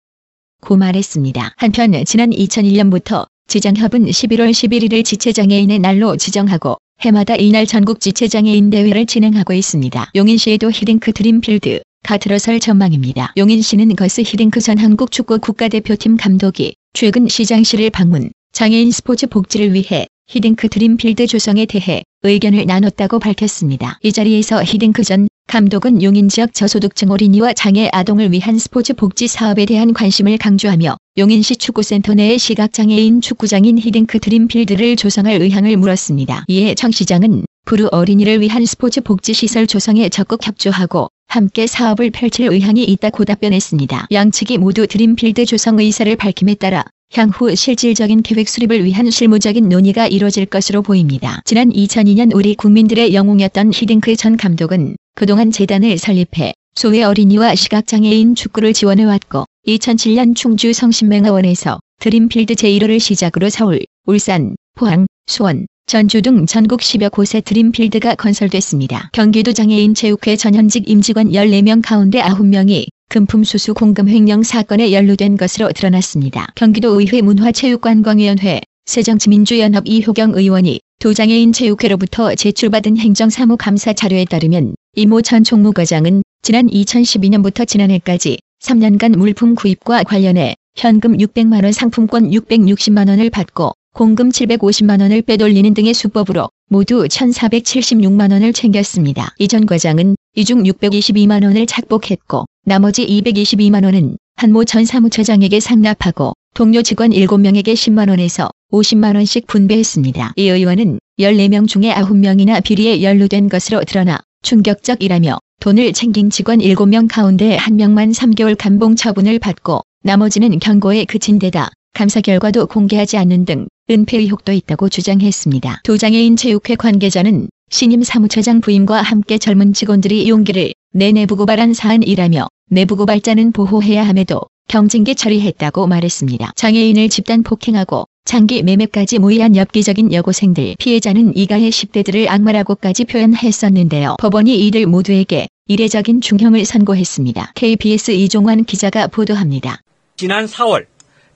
고 0.62 0.78
말했습니다. 0.78 1.54
한편 1.58 2.04
지난 2.06 2.32
2001년부터 2.32 3.28
지장협은 3.48 4.06
11월 4.06 4.51
11일을 4.51 5.04
지체장애인의 5.06 5.80
날로 5.80 6.18
지정하고 6.18 6.78
해마다 7.01 7.36
이날 7.36 7.66
전국 7.66 8.00
지체장애인 8.01 8.70
대회를 8.70 9.06
진행하고 9.06 9.54
있습니다. 9.54 10.12
용인시에도 10.16 10.70
히딩크 10.70 11.13
드림필드 11.13 11.82
가 12.04 12.18
들어설 12.18 12.60
전망입니다. 12.60 13.34
용인시는 13.38 13.96
거스 13.96 14.22
히딩크 14.22 14.60
전 14.60 14.78
한국 14.78 15.12
축구 15.12 15.39
국가대표팀 15.39 16.18
감독이 16.18 16.75
최근 16.94 17.28
시장실을 17.28 17.89
방문 17.89 18.32
장애인 18.51 18.92
스포츠 18.92 19.28
복지를 19.28 19.74
위해 19.74 20.08
히딩크 20.28 20.68
드림필드 20.68 21.28
조성에 21.28 21.66
대해 21.66 22.04
의견을 22.24 22.66
나눴다고 22.66 23.20
밝혔습니다. 23.20 23.98
이 24.04 24.12
자리에서 24.12 24.62
히딩크 24.62 25.04
전 25.04 25.29
감독은 25.50 26.03
용인 26.03 26.29
지역 26.29 26.53
저소득층 26.53 27.10
어린이와 27.10 27.53
장애 27.53 27.89
아동을 27.91 28.32
위한 28.32 28.60
스포츠 28.60 28.94
복지 28.94 29.27
사업에 29.27 29.65
대한 29.65 29.96
관심을 29.96 30.38
강조하며 30.38 30.96
용인시 31.18 31.56
축구센터 31.56 32.13
내에 32.13 32.38
시각장애인 32.38 33.22
축구장인 33.22 33.79
히딩크 33.79 34.20
드림필드를 34.20 34.96
조성할 34.96 35.41
의향을 35.41 35.75
물었습니다. 35.77 36.46
이에 36.50 36.75
정 36.75 36.92
시장은 36.91 37.46
불우 37.66 37.88
어린이를 37.91 38.41
위한 38.41 38.63
스포츠 38.68 39.01
복지 39.01 39.34
시설 39.34 39.65
조성에 39.65 40.10
적극 40.10 40.46
협조하고 40.46 41.08
함께 41.27 41.65
사업을 41.65 42.12
펼칠 42.12 42.48
의향이 42.48 42.84
있다고 42.84 43.25
답변했습니다. 43.25 44.06
양측이 44.12 44.60
모두 44.60 44.86
드림필드 44.86 45.48
조성 45.48 45.79
의사를 45.79 46.15
밝힘에 46.15 46.53
따라 46.56 46.86
향후 47.12 47.56
실질적인 47.56 48.22
계획 48.22 48.48
수립을 48.48 48.86
위한 48.86 49.10
실무적인 49.10 49.68
논의가 49.68 50.08
이뤄질 50.08 50.46
것으로 50.46 50.84
보입니다. 50.84 51.42
지난 51.44 51.72
2002년 51.72 52.36
우리 52.36 52.54
국민들의 52.54 53.16
영웅이었던 53.16 53.72
히딩크 53.74 54.16
전 54.16 54.38
감독은 54.38 54.96
그동안 55.16 55.51
재단을 55.51 55.98
설립해 55.98 56.54
소외 56.75 57.01
어린이와 57.01 57.56
시각장애인 57.56 58.36
축구를 58.36 58.74
지원해왔고 58.74 59.46
2007년 59.68 60.36
충주 60.36 60.72
성심맹아원에서 60.72 61.80
드림필드 62.00 62.54
제1호를 62.54 63.00
시작으로 63.00 63.50
서울, 63.50 63.82
울산, 64.06 64.56
포항, 64.75 65.08
수원, 65.25 65.66
전주 65.88 66.22
등 66.22 66.46
전국 66.46 66.80
10여 66.80 67.12
곳에 67.12 67.42
드림필드가 67.42 68.16
건설됐습니다. 68.16 69.10
경기도 69.13 69.51
장애인 69.51 69.96
체육회 69.96 70.36
전현직 70.36 70.88
임직원 70.88 71.32
14명 71.32 71.82
가운데 71.84 72.22
9명이 72.22 72.86
금품 73.10 73.44
수수 73.44 73.74
공금 73.74 74.08
횡령 74.08 74.44
사건에 74.44 74.94
연루된 74.94 75.36
것으로 75.36 75.72
드러났습니다. 75.72 76.46
경기도 76.54 77.00
의회 77.00 77.22
문화체육관광위원회 77.22 78.62
새정치민주연합 78.86 79.88
이효경 79.88 80.34
의원이 80.36 80.80
도장애인 81.00 81.51
체육회로부터 81.51 82.36
제출받은 82.36 82.98
행정사무 82.98 83.58
감사 83.58 83.94
자료에 83.94 84.25
따르면 84.25 84.75
이모 84.96 85.24
전 85.24 85.44
총무과장은 85.44 86.22
지난 86.44 86.68
2012년부터 86.68 87.68
지난해까지 87.68 88.38
3년간 88.62 89.18
물품 89.18 89.56
구입과 89.56 90.04
관련해 90.04 90.56
현금 90.75 91.18
600만원 91.18 91.72
상품권 91.72 92.30
660만원을 92.30 93.32
받고 93.32 93.72
공금 93.96 94.30
750만원을 94.30 95.25
빼돌리는 95.25 95.74
등의 95.74 95.96
수법으로 95.96 96.48
모두 96.70 97.06
1476만원을 97.08 98.54
챙겼습니다. 98.54 99.34
이 99.39 99.48
전 99.48 99.66
과장은 99.66 100.16
이중 100.36 100.62
622만원을 100.62 101.68
착복했고 101.68 102.46
나머지 102.70 103.04
222만원은 103.08 104.18
한모 104.36 104.64
전 104.64 104.86
사무처장에게 104.86 105.60
상납하고 105.60 106.34
동료 106.54 106.84
직원 106.84 107.10
7명에게 107.10 107.74
10만원에서 107.74 108.52
50만원씩 108.72 109.48
분배했습니다. 109.48 110.34
이 110.36 110.50
의원은 110.50 111.00
14명 111.20 111.68
중에 111.68 111.92
9명이나 111.92 112.64
비리에 112.64 113.02
연루된 113.02 113.50
것으로 113.50 113.84
드러나 113.86 114.20
충격적이라며 114.44 115.40
돈을 115.62 115.94
챙긴 115.94 116.30
직원 116.30 116.60
7명 116.60 117.08
가운데 117.10 117.58
1명만 117.58 118.14
3개월 118.14 118.56
감봉 118.56 118.96
처분을 118.96 119.40
받고 119.40 119.82
나머지는 120.04 120.60
경고에 120.60 121.06
그친 121.06 121.40
데다 121.40 121.72
감사 121.94 122.22
결과도 122.22 122.68
공개하지 122.68 123.18
않는 123.18 123.46
등 123.46 123.68
은폐 123.90 124.20
의혹도 124.20 124.52
있다고 124.52 124.90
주장했습니다. 124.90 125.82
도장애인 125.86 126.36
체육회 126.36 126.76
관계자는 126.76 127.48
신임 127.72 128.04
사무처장 128.04 128.62
부임과 128.62 129.02
함께 129.02 129.40
젊은 129.40 129.74
직원들이 129.74 130.30
용기를 130.30 130.74
내 130.94 131.12
내부 131.12 131.36
고발한 131.36 131.74
사안이라며 131.74 132.48
내부 132.72 132.96
고발자는 132.96 133.52
보호해야 133.52 134.08
함에도 134.08 134.42
경징계 134.68 135.16
처리했다고 135.16 135.88
말했습니다. 135.88 136.52
장애인을 136.56 137.10
집단 137.10 137.42
폭행하고 137.42 138.06
장기 138.26 138.62
매매까지 138.62 139.18
모의한 139.18 139.56
엽기적인 139.56 140.14
여고생들 140.14 140.76
피해자는 140.78 141.36
이가의 141.36 141.72
10대들을 141.72 142.28
악마라고까지 142.30 143.06
표현했었는데요. 143.06 144.18
법원이 144.20 144.68
이들 144.68 144.86
모두에게 144.86 145.48
이례적인 145.66 146.22
중형을 146.22 146.64
선고했습니다. 146.66 147.54
KBS 147.56 148.12
이종환 148.12 148.66
기자가 148.66 149.08
보도합니다. 149.08 149.82
지난 150.16 150.46
4월 150.46 150.86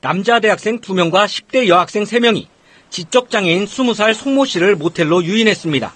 남자 0.01 0.39
대학생 0.39 0.81
2명과 0.81 1.25
10대 1.25 1.67
여학생 1.67 2.03
3명이 2.03 2.45
지적장애인 2.91 3.65
20살 3.65 4.13
송모 4.13 4.45
씨를 4.45 4.75
모텔로 4.75 5.23
유인했습니다. 5.23 5.91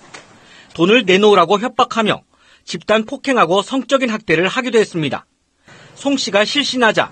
돈을 0.74 1.04
내놓으라고 1.06 1.60
협박하며 1.60 2.22
집단 2.68 3.06
폭행하고 3.06 3.62
성적인 3.62 4.10
학대를 4.10 4.50
하기도 4.50 4.78
했습니다. 4.78 5.26
송 5.96 6.18
씨가 6.18 6.44
실신하자 6.44 7.12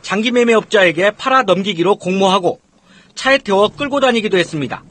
장기 0.00 0.30
매매업자에게 0.30 1.10
팔아 1.10 1.42
넘기기로 1.42 1.96
공모하고 1.96 2.60
차에 3.16 3.38
태워 3.38 3.68
끌고 3.68 3.98
다니기도 3.98 4.38
했습니다. 4.38 4.84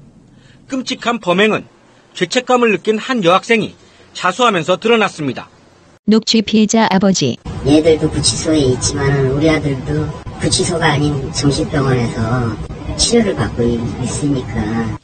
끔찍한 0.68 1.20
범행은 1.20 1.65
죄책감을 2.13 2.72
느낀 2.72 2.98
한 2.98 3.24
여학생이 3.24 3.74
자수하면서 4.13 4.77
드러났습니다. 4.77 5.50
녹취 6.06 6.41
피해자 6.41 6.88
아버지 6.91 7.38
얘들도 7.65 8.10
구치소에 8.10 8.60
있지만 8.60 9.27
우리 9.27 9.50
아들도 9.50 10.08
구치소가 10.41 10.86
아닌 10.86 11.32
정신병원에서 11.32 12.98
치료를 12.98 13.36
받고 13.36 13.63
있으니까 14.03 14.98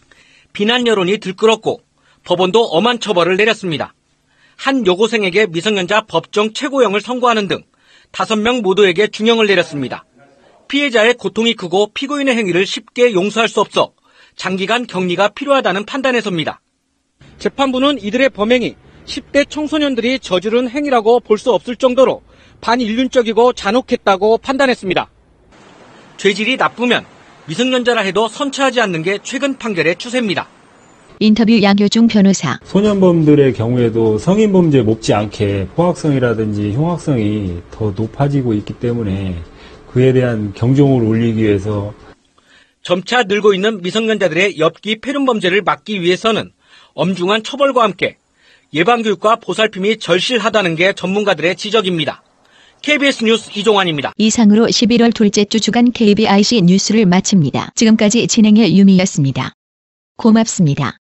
비난 0.52 0.86
여론이 0.86 1.20
들끓었고 1.20 1.80
법원도 2.26 2.66
엄한 2.66 3.00
처벌을 3.00 3.38
내렸습니다. 3.38 3.94
한 4.58 4.86
여고생에게 4.86 5.48
미성년자 5.48 6.02
법정 6.02 6.52
최고형을 6.52 7.00
선고하는 7.00 7.48
등 7.48 7.64
다섯 8.12 8.36
명 8.38 8.62
모두에게 8.62 9.08
중형을 9.08 9.48
내렸습니다. 9.48 10.04
피해자의 10.68 11.14
고통이 11.14 11.54
크고 11.54 11.92
피고인의 11.94 12.36
행위를 12.36 12.66
쉽게 12.66 13.14
용서할 13.14 13.48
수 13.48 13.62
없어 13.62 13.94
장기간 14.36 14.86
격리가 14.88 15.30
필요하다는 15.30 15.86
판단에서입니다. 15.86 16.60
재판부는 17.38 18.02
이들의 18.02 18.30
범행이 18.32 18.76
10대 19.06 19.50
청소년들이 19.50 20.20
저지른 20.20 20.70
행위라고 20.70 21.22
볼 21.22 21.38
수 21.38 21.54
없을 21.54 21.76
정도로 21.76 22.24
반인륜적이고 22.60 23.54
잔혹했다고 23.54 24.40
판단했습니다. 24.40 25.10
죄질이 26.18 26.58
나쁘면 26.58 27.06
미성년자라 27.46 28.02
해도 28.02 28.28
선처하지 28.28 28.82
않는 28.82 29.04
게 29.04 29.20
최근 29.24 29.58
판결의 29.58 29.96
추세입니다. 29.96 30.50
인터뷰 31.20 31.62
양효중 31.62 32.08
변호사. 32.08 32.60
소년범들의 32.64 33.54
경우에도 33.54 34.18
성인 34.18 34.52
범죄 34.52 34.82
못지 34.82 35.14
않게 35.14 35.70
포악성이라든지 35.76 36.74
흉악성이 36.74 37.58
더 37.72 37.92
높아지고 37.96 38.54
있기 38.54 38.74
때문에 38.74 39.42
그에 39.92 40.14
대한 40.14 40.54
경종을 40.54 41.04
울리기 41.04 41.42
위해서 41.42 41.94
점차 42.84 43.24
늘고 43.24 43.54
있는 43.54 43.82
미성년자들의 43.82 44.60
엽기 44.60 45.00
폐륜 45.00 45.26
범죄를 45.26 45.62
막기 45.62 46.02
위해서는 46.02 46.52
엄중한 46.94 47.44
처벌과 47.44 47.84
함께 47.84 48.18
예방교육과 48.74 49.38
보살핌이 49.38 49.98
절실하다는 49.98 50.76
게 50.76 50.94
전문가들의 50.94 51.56
지적입니다. 51.56 52.22
KBS 52.82 53.24
뉴스 53.24 53.50
이종환입니다. 53.56 54.14
이상으로 54.18 54.68
11월 54.68 55.14
둘째 55.14 55.46
주 55.46 55.60
주간 55.60 55.92
KBIC 55.92 56.62
뉴스를 56.62 57.06
마칩니다. 57.06 57.72
지금까지 57.76 58.28
진행의 58.28 58.78
유미였습니다. 58.78 59.54
고맙습니다. 60.18 60.98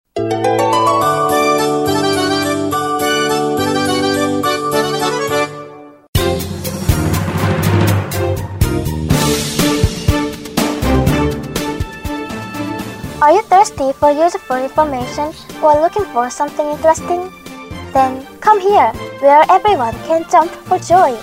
Thirsty 13.64 13.92
for 13.98 14.10
useful 14.10 14.56
information 14.56 15.32
or 15.62 15.80
looking 15.80 16.04
for 16.12 16.28
something 16.28 16.66
interesting? 16.66 17.32
Then 17.92 18.26
come 18.40 18.60
here, 18.60 18.92
where 19.20 19.44
everyone 19.48 19.94
can 20.04 20.24
jump 20.30 20.50
for 20.50 20.78
joy. 20.78 21.16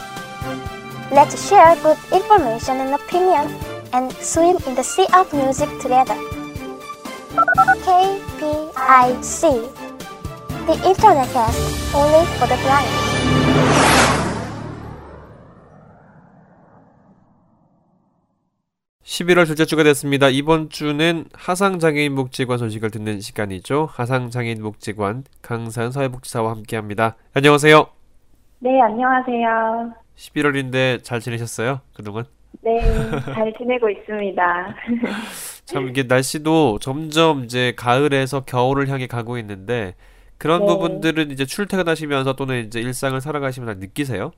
Let's 1.12 1.48
share 1.48 1.76
good 1.84 1.98
information 2.12 2.78
and 2.78 2.96
opinion 2.96 3.54
and 3.94 4.12
swim 4.14 4.58
in 4.66 4.76
the 4.76 4.84
sea 4.84 5.06
of 5.14 5.32
music 5.34 5.70
together. 5.82 6.18
KPIC 7.86 9.42
The 10.66 10.74
Internet 10.90 11.30
Cast, 11.34 11.94
only 11.94 12.26
for 12.38 12.48
the 12.48 12.58
blind. 12.64 13.91
11월 19.12 19.46
둘째 19.46 19.66
주가 19.66 19.84
됐습니다. 19.84 20.30
이번 20.30 20.70
주는 20.70 21.26
하상장애인 21.34 22.16
복지관 22.16 22.58
소식을 22.58 22.92
듣는 22.92 23.20
시간이죠. 23.20 23.90
하상장애인 23.92 24.62
복지관 24.62 25.26
강산 25.42 25.92
사회복지사와 25.92 26.52
함께합니다. 26.52 27.18
안녕하세요. 27.34 27.88
네, 28.60 28.82
안녕하세요. 28.82 29.94
11월인데 30.16 31.04
잘 31.04 31.20
지내셨어요? 31.20 31.82
그동안? 31.94 32.24
네, 32.62 32.80
잘 33.34 33.54
지내고 33.58 33.90
있습니다. 33.90 34.76
참 35.66 35.90
이게 35.90 36.04
날씨도 36.04 36.80
점점 36.80 37.44
이제 37.44 37.74
가을에서 37.76 38.46
겨울을 38.46 38.88
향해 38.88 39.08
가고 39.08 39.38
있는데 39.40 39.96
그런 40.38 40.62
네. 40.62 40.68
부분들은 40.68 41.32
이제 41.32 41.46
출퇴근하시면서 41.46 42.38
또는 42.38 42.66
이제 42.66 42.80
일상을 42.80 43.20
살아가시면서 43.20 43.78
느끼세요? 43.78 44.32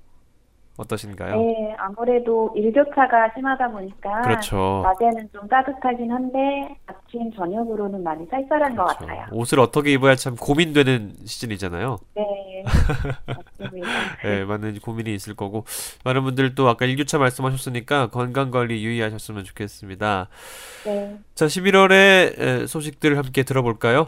어떠신가요? 0.78 1.36
네, 1.40 1.76
아무래도 1.78 2.52
일교차가 2.56 3.32
심하다 3.36 3.70
보니까 3.72 4.22
그렇죠. 4.22 4.82
낮에는 4.84 5.30
좀 5.32 5.48
따뜻하긴 5.48 6.12
한데 6.12 6.76
아침 6.88 7.32
저녁으로는 7.32 8.02
많이 8.04 8.26
쌀쌀한 8.26 8.76
것 8.76 8.86
그렇죠. 8.86 9.06
같아요. 9.06 9.28
옷을 9.32 9.60
어떻게 9.60 9.92
입어야 9.94 10.16
참 10.16 10.36
고민되는 10.36 11.14
시즌이잖아요. 11.26 12.00
네, 12.16 12.64
맞습니다. 13.28 13.88
네, 14.24 14.46
많은 14.46 14.80
고민이 14.80 15.14
있을 15.14 15.36
거고 15.36 15.66
많은 16.06 16.24
분들도 16.24 16.68
아까 16.68 16.86
일교차 16.86 17.20
말씀하셨으니까 17.20 18.08
건강 18.08 18.50
관리 18.50 18.84
유의하셨으면 18.84 19.44
좋겠습니다. 19.44 20.28
네, 20.86 21.18
자, 21.36 21.46
11월의 21.46 22.66
소식들 22.66 23.18
함께 23.18 23.44
들어볼까요? 23.44 24.08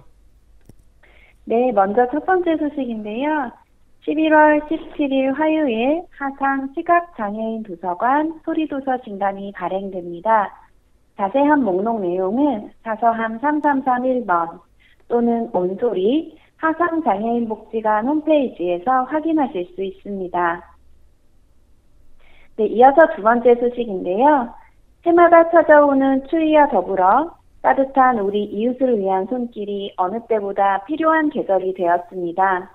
네, 1.43 1.71
먼저 1.73 2.07
첫 2.11 2.25
번째 2.25 2.57
소식인데요. 2.57 3.51
11월 4.07 4.61
17일 4.67 5.33
화요일 5.33 6.03
하상 6.11 6.71
시각장애인 6.75 7.63
도서관 7.63 8.39
소리도서 8.45 9.01
진단이 9.01 9.51
발행됩니다. 9.53 10.53
자세한 11.17 11.63
목록 11.63 12.01
내용은 12.01 12.71
사서함 12.83 13.39
3331번 13.39 14.59
또는 15.07 15.49
온소리 15.53 16.37
하상장애인복지관 16.57 18.05
홈페이지에서 18.05 19.03
확인하실 19.05 19.73
수 19.75 19.83
있습니다. 19.83 20.75
네, 22.57 22.65
이어서 22.67 23.07
두 23.15 23.23
번째 23.23 23.55
소식인데요. 23.55 24.53
해마다 25.05 25.49
찾아오는 25.49 26.27
추위와 26.27 26.67
더불어 26.69 27.35
따뜻한 27.63 28.19
우리 28.19 28.43
이웃을 28.43 28.99
위한 28.99 29.25
손길이 29.25 29.93
어느 29.97 30.19
때보다 30.27 30.83
필요한 30.85 31.29
계절이 31.29 31.73
되었습니다. 31.73 32.74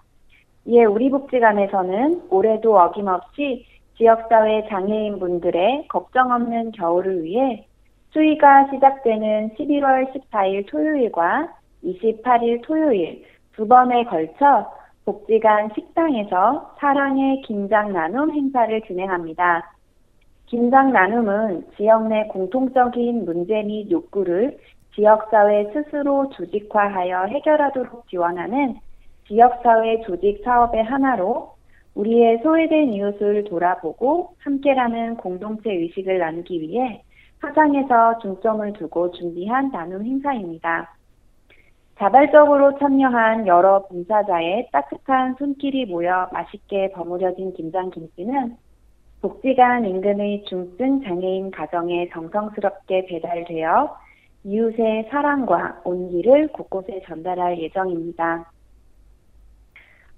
이에 0.66 0.84
우리 0.84 1.10
복지관에서는 1.10 2.28
올해도 2.30 2.78
어김없이 2.78 3.66
지역사회 3.96 4.68
장애인분들의 4.68 5.88
걱정 5.88 6.32
없는 6.32 6.72
겨울을 6.72 7.24
위해 7.24 7.66
추위가 8.10 8.68
시작되는 8.70 9.50
11월 9.56 10.12
14일 10.12 10.66
토요일과 10.68 11.48
28일 11.84 12.62
토요일 12.62 13.24
두 13.52 13.66
번에 13.66 14.04
걸쳐 14.04 14.70
복지관 15.04 15.70
식당에서 15.74 16.74
사랑의 16.78 17.42
김장 17.42 17.92
나눔 17.92 18.30
행사를 18.32 18.80
진행합니다. 18.82 19.74
김장 20.46 20.92
나눔은 20.92 21.66
지역 21.76 22.08
내 22.08 22.24
공통적인 22.24 23.24
문제 23.24 23.62
및 23.62 23.90
욕구를 23.90 24.58
지역사회 24.94 25.72
스스로 25.72 26.28
조직화하여 26.30 27.26
해결하도록 27.26 28.08
지원하는 28.08 28.76
지역사회 29.30 30.00
조직 30.00 30.42
사업의 30.44 30.82
하나로 30.82 31.54
우리의 31.94 32.40
소외된 32.42 32.92
이웃을 32.92 33.44
돌아보고 33.44 34.34
함께라는 34.40 35.18
공동체 35.18 35.72
의식을 35.72 36.18
나누기 36.18 36.60
위해 36.60 37.04
화상에서 37.38 38.18
중점을 38.18 38.72
두고 38.72 39.12
준비한 39.12 39.70
나눔 39.70 40.04
행사입니다. 40.04 40.96
자발적으로 41.96 42.76
참여한 42.80 43.46
여러 43.46 43.86
봉사자의 43.86 44.68
따뜻한 44.72 45.36
손길이 45.38 45.86
모여 45.86 46.28
맛있게 46.32 46.90
버무려진 46.90 47.52
김장김치는 47.52 48.56
복지관 49.22 49.84
인근의 49.84 50.44
중증 50.46 51.04
장애인 51.04 51.52
가정에 51.52 52.08
정성스럽게 52.08 53.06
배달되어 53.06 53.96
이웃의 54.42 55.08
사랑과 55.10 55.80
온기를 55.84 56.48
곳곳에 56.48 57.02
전달할 57.06 57.60
예정입니다. 57.60 58.50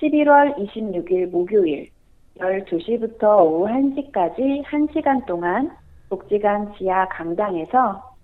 11월 0.00 0.54
26일 0.58 1.30
목요일 1.30 1.88
12시부터 2.38 3.42
오후 3.42 3.66
1시까지 3.66 4.62
1시간 4.64 5.24
동안 5.24 5.70
복지관 6.10 6.74
지하 6.76 7.08
강당에서 7.08 8.14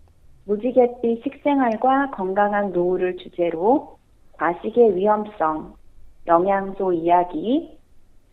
무지갯빛 0.45 1.23
식생활과 1.23 2.11
건강한 2.11 2.73
노후를 2.73 3.17
주제로 3.17 3.97
과식의 4.33 4.97
위험성, 4.97 5.75
영양소 6.27 6.93
이야기, 6.93 7.79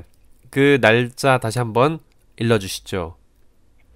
그 0.49 0.79
날짜 0.79 1.39
다시 1.39 1.59
한번 1.59 1.99
일러 2.37 2.57
주시죠. 2.57 3.15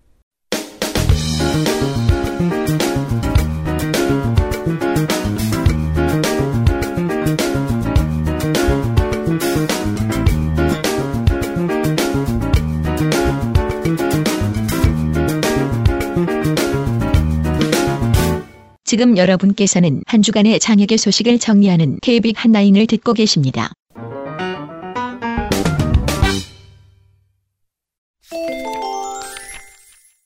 지금 18.94 19.18
여러분께서는 19.18 20.04
한 20.06 20.22
주간의 20.22 20.60
장혁의 20.60 21.00
소식을 21.00 21.40
정리하는 21.40 21.98
KBIC 22.04 22.36
한라인을 22.38 22.86
듣고 22.86 23.14
계십니다. 23.14 23.72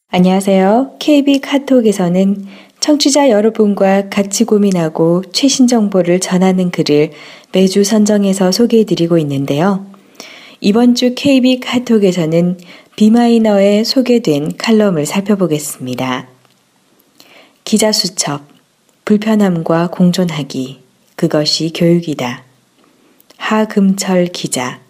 안녕하세요. 0.09 0.97
KB 0.99 1.39
카톡에서는 1.39 2.45
청취자 2.81 3.29
여러분과 3.29 4.09
같이 4.09 4.43
고민하고 4.43 5.23
최신 5.31 5.67
정보를 5.67 6.19
전하는 6.19 6.69
글을 6.69 7.11
매주 7.53 7.85
선정해서 7.85 8.51
소개해드리고 8.51 9.17
있는데요. 9.19 9.85
이번 10.59 10.93
주 10.93 11.15
KB 11.15 11.61
카톡에서는 11.61 12.57
비마이너에 12.97 13.85
소개된 13.85 14.57
칼럼을 14.57 15.05
살펴보겠습니다. 15.05 16.27
기자 17.63 17.93
수첩, 17.93 18.56
불편함과 19.07 19.87
공존하기, 19.91 20.81
그것이 21.15 21.71
교육이다. 21.73 22.43
하금철 23.37 24.25
기자, 24.25 24.81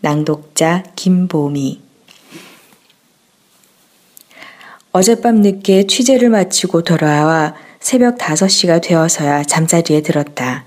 낭독자 0.00 0.82
김보미. 0.96 1.80
어젯밤 4.90 5.36
늦게 5.36 5.86
취재를 5.86 6.30
마치고 6.30 6.82
돌아와 6.82 7.54
새벽 7.78 8.18
5시가 8.18 8.82
되어서야 8.82 9.44
잠자리에 9.44 10.02
들었다. 10.02 10.64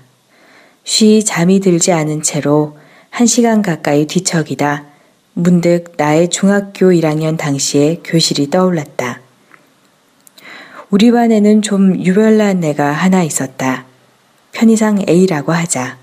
쉬 0.84 1.22
잠이 1.26 1.60
들지 1.60 1.92
않은 1.92 2.22
채로 2.22 2.78
1시간 3.10 3.62
가까이 3.62 4.06
뒤척이다 4.06 4.86
문득 5.34 5.92
나의 5.98 6.30
중학교 6.30 6.86
1학년 6.86 7.36
당시의 7.36 8.00
교실이 8.02 8.48
떠올랐다. 8.48 9.23
우리 10.94 11.10
반에는 11.10 11.62
좀 11.62 12.04
유별난 12.04 12.62
애가 12.62 12.92
하나 12.92 13.24
있었다. 13.24 13.84
편의상 14.52 15.02
A라고 15.08 15.50
하자. 15.50 15.98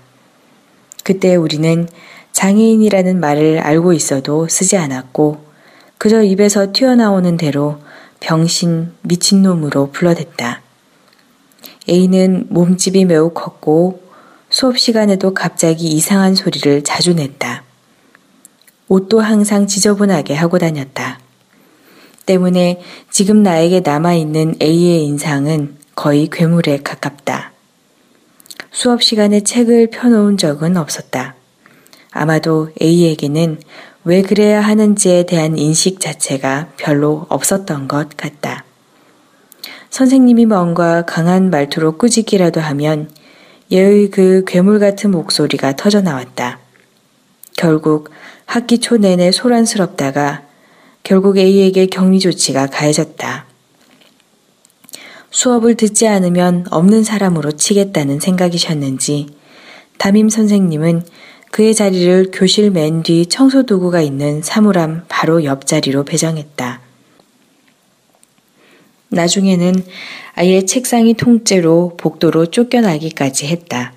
그때 1.02 1.34
우리는 1.34 1.88
장애인이라는 2.32 3.18
말을 3.18 3.60
알고 3.60 3.94
있어도 3.94 4.48
쓰지 4.48 4.76
않았고 4.76 5.46
그저 5.96 6.22
입에서 6.22 6.74
튀어나오는 6.74 7.38
대로 7.38 7.78
병신, 8.20 8.92
미친놈으로 9.00 9.92
불러댔다. 9.92 10.60
A는 11.88 12.48
몸집이 12.50 13.06
매우 13.06 13.30
컸고 13.30 14.02
수업 14.50 14.76
시간에도 14.76 15.32
갑자기 15.32 15.86
이상한 15.86 16.34
소리를 16.34 16.84
자주 16.84 17.14
냈다. 17.14 17.64
옷도 18.88 19.20
항상 19.20 19.66
지저분하게 19.66 20.34
하고 20.34 20.58
다녔다. 20.58 21.21
때문에 22.32 22.80
지금 23.10 23.42
나에게 23.42 23.80
남아있는 23.80 24.54
A의 24.62 25.04
인상은 25.04 25.76
거의 25.94 26.28
괴물에 26.30 26.78
가깝다. 26.78 27.52
수업 28.70 29.02
시간에 29.02 29.40
책을 29.40 29.90
펴놓은 29.90 30.38
적은 30.38 30.78
없었다. 30.78 31.34
아마도 32.10 32.70
A에게는 32.80 33.60
왜 34.04 34.22
그래야 34.22 34.62
하는지에 34.62 35.26
대한 35.26 35.58
인식 35.58 36.00
자체가 36.00 36.68
별로 36.78 37.26
없었던 37.28 37.86
것 37.86 38.16
같다. 38.16 38.64
선생님이 39.90 40.46
뭔가 40.46 41.04
강한 41.04 41.50
말투로 41.50 41.98
꾸짖기라도 41.98 42.62
하면 42.62 43.10
얘의 43.70 44.10
그 44.10 44.44
괴물 44.46 44.78
같은 44.78 45.10
목소리가 45.10 45.76
터져 45.76 46.00
나왔다. 46.00 46.60
결국 47.58 48.08
학기 48.46 48.78
초 48.78 48.96
내내 48.96 49.32
소란스럽다가 49.32 50.51
결국 51.02 51.38
A에게 51.38 51.86
격리 51.86 52.20
조치가 52.20 52.66
가해졌다. 52.68 53.46
수업을 55.30 55.76
듣지 55.76 56.06
않으면 56.06 56.66
없는 56.70 57.04
사람으로 57.04 57.52
치겠다는 57.52 58.20
생각이셨는지 58.20 59.28
담임 59.98 60.28
선생님은 60.28 61.02
그의 61.50 61.74
자리를 61.74 62.30
교실 62.32 62.70
맨 62.70 63.02
뒤 63.02 63.26
청소 63.26 63.64
도구가 63.64 64.00
있는 64.00 64.42
사물함 64.42 65.04
바로 65.08 65.44
옆자리로 65.44 66.04
배정했다. 66.04 66.80
나중에는 69.08 69.84
아예 70.34 70.64
책상이 70.64 71.14
통째로 71.14 71.96
복도로 71.98 72.46
쫓겨나기까지 72.46 73.46
했다. 73.48 73.92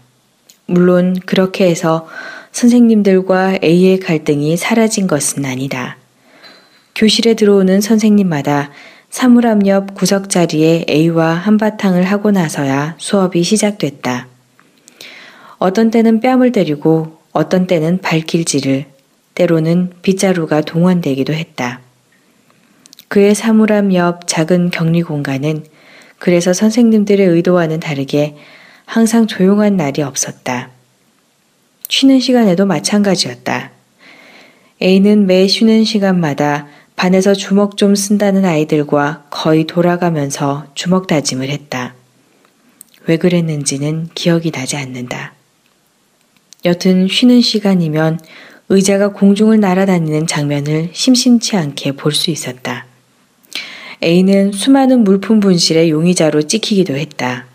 물론 0.66 1.16
그렇게 1.26 1.70
해서 1.70 2.08
선생님들과 2.52 3.60
A의 3.64 4.00
갈등이 4.00 4.58
사라진 4.58 5.08
것은 5.08 5.46
아니다. 5.46 5.98
교실에 6.96 7.34
들어오는 7.34 7.82
선생님마다 7.82 8.72
사물함 9.10 9.68
옆 9.68 9.96
구석 9.96 10.30
자리에 10.30 10.86
A와 10.90 11.34
한바탕을 11.34 12.04
하고 12.04 12.32
나서야 12.32 12.96
수업이 12.98 13.44
시작됐다. 13.44 14.28
어떤 15.58 15.92
때는 15.92 16.22
뺨을 16.22 16.54
때리고 16.54 17.18
어떤 17.34 17.68
때는 17.68 18.00
발길질을, 18.00 18.86
때로는 19.36 19.92
빗자루가 20.04 20.62
동원되기도 20.62 21.34
했다. 21.34 21.82
그의 23.10 23.36
사물함 23.36 23.94
옆 23.94 24.26
작은 24.26 24.70
격리 24.72 25.02
공간은 25.02 25.66
그래서 26.18 26.54
선생님들의 26.54 27.28
의도와는 27.28 27.82
다르게 27.82 28.38
항상 28.86 29.28
조용한 29.28 29.76
날이 29.76 30.02
없었다. 30.02 30.70
쉬는 31.90 32.22
시간에도 32.22 32.66
마찬가지였다. 32.66 33.72
A는 34.82 35.26
매 35.26 35.48
쉬는 35.48 35.84
시간마다 35.84 36.68
반에서 36.96 37.34
주먹 37.34 37.78
좀 37.78 37.94
쓴다는 37.94 38.46
아이들과 38.46 39.26
거의 39.30 39.66
돌아가면서 39.66 40.66
주먹 40.76 41.08
다짐을 41.08 41.50
했다. 41.50 41.94
왜 43.08 43.18
그랬는지는 43.18 44.10
기억이 44.16 44.52
나지 44.52 44.78
않는다. 44.78 45.34
여튼 46.64 47.08
쉬는 47.08 47.42
시간이면 47.42 48.20
의자가 48.70 49.10
공중을 49.10 49.60
날아다니는 49.60 50.26
장면을 50.26 50.90
심심치 50.94 51.56
않게 51.56 51.92
볼 51.94 52.14
수 52.14 52.32
있었다. 52.32 52.86
A는 54.04 54.52
수많은 54.52 55.04
물품 55.04 55.40
분실의 55.40 55.90
용의자로 55.90 56.44
찍히기도 56.44 56.96
했다. 56.96 57.46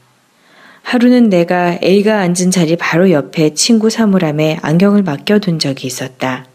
하루는 0.83 1.29
내가 1.29 1.79
A가 1.83 2.21
앉은 2.21 2.51
자리 2.51 2.77
바로 2.77 3.11
옆에 3.11 3.55
친구 3.55 3.91
사물함에 3.91 4.59
안경을 4.63 5.03
맡겨둔 5.03 5.59
적이 5.59 5.87
있었다. 5.87 6.47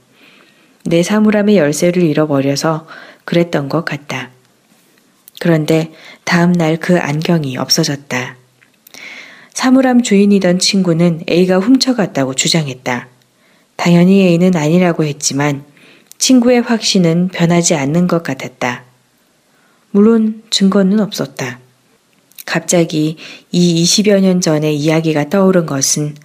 내 0.88 1.02
사물함의 1.02 1.58
열쇠를 1.58 2.04
잃어버려서 2.04 2.86
그랬던 3.26 3.70
것 3.70 3.86
같다. 3.86 4.30
그런데 5.40 5.92
다음 6.24 6.52
날 6.52 6.78
그 6.78 7.00
안경이 7.00 7.58
없어졌다. 7.58 8.36
사물함 9.54 10.04
주인이던 10.04 10.60
친구는 10.60 11.24
A가 11.30 11.58
훔쳐갔다고 11.58 12.36
주장했다. 12.36 13.08
당연히 13.76 14.22
A는 14.28 14.56
아니라고 14.56 15.06
했지만 15.06 15.64
친구의 16.20 16.62
확신은 16.62 17.30
변하지 17.30 17.74
않는 17.76 18.08
것 18.08 18.22
같았다. 18.22 18.84
물론 19.90 20.44
증거는 20.52 21.00
없었다. 21.00 21.60
갑자기 22.46 23.18
이 23.52 23.84
20여 23.84 24.22
년 24.22 24.40
전의 24.40 24.76
이야기가 24.76 25.30
떠오른 25.30 25.66
것은 25.66 26.16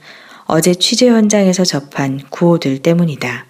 어제 0.44 0.74
취재 0.74 1.08
현장에서 1.08 1.64
접한 1.64 2.20
구호들 2.28 2.80
때문이다. 2.80 3.49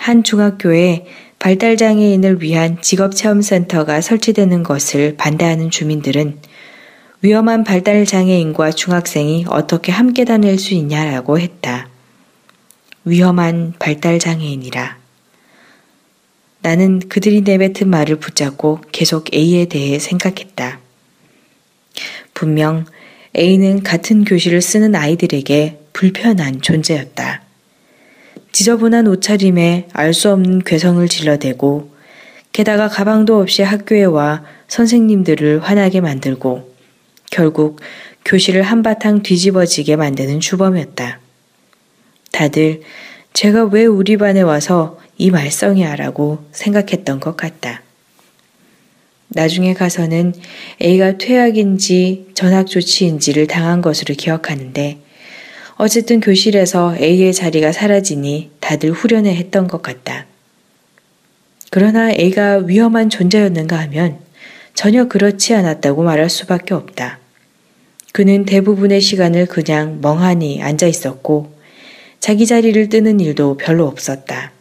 한 0.00 0.24
중학교에 0.24 1.04
발달장애인을 1.40 2.40
위한 2.40 2.80
직업체험센터가 2.80 4.00
설치되는 4.00 4.62
것을 4.62 5.14
반대하는 5.18 5.70
주민들은 5.70 6.38
위험한 7.20 7.64
발달장애인과 7.64 8.70
중학생이 8.70 9.44
어떻게 9.50 9.92
함께 9.92 10.24
다닐 10.24 10.58
수 10.58 10.72
있냐라고 10.72 11.38
했다. 11.38 11.90
위험한 13.04 13.74
발달장애인이라. 13.78 14.96
나는 16.62 17.00
그들이 17.00 17.42
내뱉은 17.42 17.90
말을 17.90 18.16
붙잡고 18.16 18.80
계속 18.92 19.34
A에 19.34 19.66
대해 19.66 19.98
생각했다. 19.98 20.80
분명 22.32 22.86
A는 23.36 23.82
같은 23.82 24.24
교실을 24.24 24.62
쓰는 24.62 24.94
아이들에게 24.94 25.78
불편한 25.92 26.62
존재였다. 26.62 27.49
지저분한 28.52 29.06
옷차림에 29.06 29.88
알 29.92 30.12
수 30.12 30.30
없는 30.30 30.60
괴성을 30.60 31.06
질러대고 31.06 31.90
게다가 32.52 32.88
가방도 32.88 33.40
없이 33.40 33.62
학교에 33.62 34.04
와 34.04 34.42
선생님들을 34.68 35.60
화나게 35.62 36.00
만들고 36.00 36.74
결국 37.30 37.80
교실을 38.24 38.62
한바탕 38.62 39.22
뒤집어지게 39.22 39.96
만드는 39.96 40.40
주범이었다. 40.40 41.20
다들 42.32 42.82
제가 43.32 43.64
왜 43.66 43.86
우리 43.86 44.16
반에 44.16 44.40
와서 44.40 44.98
이 45.16 45.30
말썽이야 45.30 45.96
라고 45.96 46.44
생각했던 46.52 47.20
것 47.20 47.36
같다. 47.36 47.82
나중에 49.28 49.74
가서는 49.74 50.34
A가 50.82 51.18
퇴학인지 51.18 52.30
전학 52.34 52.66
조치인지를 52.66 53.46
당한 53.46 53.80
것으로 53.80 54.16
기억하는데 54.16 54.98
어쨌든 55.82 56.20
교실에서 56.20 56.94
A의 56.98 57.32
자리가 57.32 57.72
사라지니 57.72 58.50
다들 58.60 58.92
후련해 58.92 59.34
했던 59.34 59.66
것 59.66 59.80
같다. 59.80 60.26
그러나 61.70 62.12
A가 62.12 62.58
위험한 62.58 63.08
존재였는가 63.08 63.78
하면 63.78 64.18
전혀 64.74 65.08
그렇지 65.08 65.54
않았다고 65.54 66.02
말할 66.02 66.28
수밖에 66.28 66.74
없다. 66.74 67.18
그는 68.12 68.44
대부분의 68.44 69.00
시간을 69.00 69.46
그냥 69.46 70.02
멍하니 70.02 70.62
앉아 70.62 70.86
있었고 70.86 71.54
자기 72.18 72.44
자리를 72.44 72.90
뜨는 72.90 73.18
일도 73.18 73.56
별로 73.56 73.86
없었다. 73.86 74.52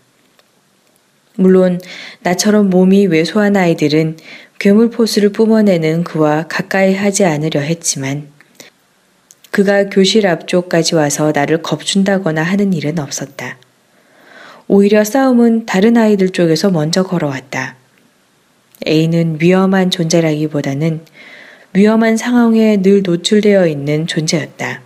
물론 1.35 1.81
나처럼 2.21 2.69
몸이 2.69 3.07
왜소한 3.07 3.57
아이들은 3.57 4.15
괴물 4.57 4.89
포스를 4.89 5.33
뿜어내는 5.33 6.05
그와 6.05 6.47
가까이 6.47 6.95
하지 6.95 7.25
않으려 7.25 7.59
했지만 7.59 8.38
그가 9.59 9.89
교실 9.89 10.25
앞쪽까지 10.25 10.95
와서 10.95 11.33
나를 11.35 11.61
겁준다거나 11.61 12.41
하는 12.41 12.71
일은 12.71 12.97
없었다. 12.97 13.57
오히려 14.69 15.03
싸움은 15.03 15.65
다른 15.65 15.97
아이들 15.97 16.29
쪽에서 16.29 16.69
먼저 16.69 17.03
걸어왔다. 17.03 17.75
A는 18.87 19.39
위험한 19.41 19.91
존재라기보다는 19.91 21.01
위험한 21.73 22.15
상황에 22.15 22.81
늘 22.81 23.03
노출되어 23.03 23.67
있는 23.67 24.07
존재였다. 24.07 24.81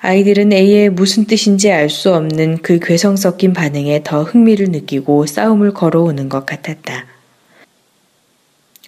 아이들은 0.00 0.52
A의 0.52 0.90
무슨 0.90 1.26
뜻인지 1.26 1.70
알 1.70 1.88
수 1.88 2.12
없는 2.12 2.58
그 2.62 2.80
괴성 2.80 3.14
섞인 3.14 3.52
반응에 3.52 4.00
더 4.02 4.24
흥미를 4.24 4.72
느끼고 4.72 5.26
싸움을 5.26 5.74
걸어오는 5.74 6.28
것 6.28 6.44
같았다. 6.44 7.13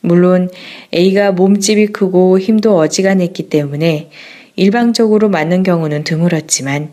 물론 0.07 0.49
A가 0.95 1.33
몸집이 1.33 1.89
크고 1.89 2.39
힘도 2.39 2.79
어지간했기 2.79 3.49
때문에 3.49 4.09
일방적으로 4.55 5.29
맞는 5.29 5.65
경우는 5.65 6.05
드물었지만 6.05 6.91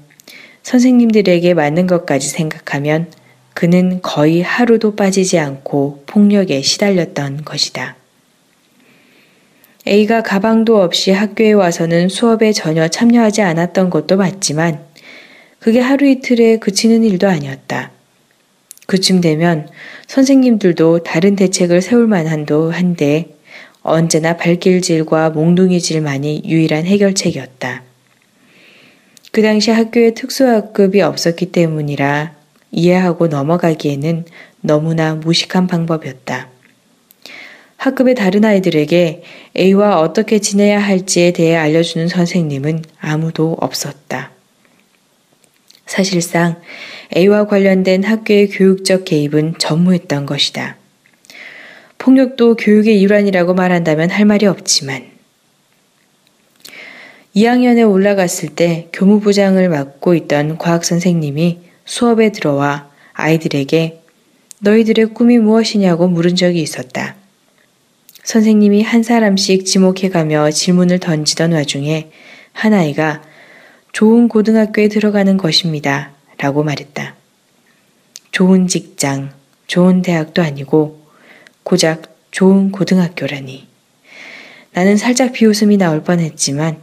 선생님들에게 0.63 1.53
맞는 1.53 1.85
것까지 1.85 2.27
생각하면 2.27 3.11
그는 3.53 4.01
거의 4.01 4.41
하루도 4.41 4.95
빠지지 4.95 5.37
않고 5.37 6.03
폭력에 6.07 6.63
시달렸던 6.63 7.45
것이다. 7.45 7.97
A가 9.85 10.23
가방도 10.23 10.81
없이 10.81 11.11
학교에 11.11 11.51
와서는 11.51 12.09
수업에 12.09 12.51
전혀 12.51 12.87
참여하지 12.87 13.43
않았던 13.43 13.91
것도 13.91 14.17
맞지만 14.17 14.79
그게 15.59 15.79
하루 15.79 16.07
이틀에 16.07 16.57
그치는 16.57 17.03
일도 17.03 17.27
아니었다. 17.27 17.91
그쯤 18.87 19.21
되면 19.21 19.69
선생님들도 20.07 21.03
다른 21.03 21.35
대책을 21.35 21.81
세울 21.81 22.07
만한도 22.07 22.71
한데 22.71 23.35
언제나 23.81 24.37
발길질과 24.37 25.31
몽둥이질만이 25.31 26.43
유일한 26.45 26.85
해결책이었다. 26.85 27.83
그 29.31 29.41
당시 29.41 29.71
학교에 29.71 30.13
특수학급이 30.13 31.01
없었기 31.01 31.47
때문이라 31.47 32.35
이해하고 32.71 33.27
넘어가기에는 33.27 34.25
너무나 34.61 35.15
무식한 35.15 35.67
방법이었다. 35.67 36.49
학급의 37.77 38.15
다른 38.15 38.45
아이들에게 38.45 39.23
A와 39.57 39.99
어떻게 39.99 40.39
지내야 40.39 40.79
할지에 40.79 41.33
대해 41.33 41.55
알려주는 41.57 42.07
선생님은 42.07 42.83
아무도 42.99 43.57
없었다. 43.59 44.31
사실상 45.85 46.61
A와 47.15 47.47
관련된 47.47 48.03
학교의 48.03 48.49
교육적 48.49 49.05
개입은 49.05 49.55
전무했던 49.57 50.25
것이다. 50.25 50.77
폭력도 51.97 52.55
교육의 52.55 52.99
일환이라고 52.99 53.53
말한다면 53.53 54.09
할 54.09 54.25
말이 54.25 54.45
없지만 54.45 55.05
2학년에 57.35 57.89
올라갔을 57.89 58.49
때 58.49 58.89
교무부장을 58.93 59.67
맡고 59.69 60.13
있던 60.15 60.57
과학 60.57 60.85
선생님이 60.85 61.59
수업에 61.85 62.31
들어와 62.31 62.89
아이들에게 63.13 64.01
너희들의 64.59 65.07
꿈이 65.13 65.39
무엇이냐고 65.39 66.07
물은 66.07 66.35
적이 66.35 66.61
있었다. 66.61 67.15
선생님이 68.23 68.83
한 68.83 69.03
사람씩 69.03 69.65
지목해가며 69.65 70.51
질문을 70.51 70.99
던지던 70.99 71.51
와중에 71.51 72.09
한 72.53 72.73
아이가 72.73 73.21
좋은 73.93 74.27
고등학교에 74.27 74.87
들어가는 74.87 75.37
것입니다. 75.37 76.13
라고 76.39 76.63
말했다. 76.63 77.13
좋은 78.31 78.67
직장, 78.67 79.31
좋은 79.67 80.01
대학도 80.01 80.41
아니고 80.41 80.99
고작 81.61 82.17
좋은 82.31 82.71
고등학교라니. 82.71 83.67
나는 84.73 84.97
살짝 84.97 85.31
비웃음이 85.33 85.77
나올 85.77 86.03
뻔했지만 86.03 86.81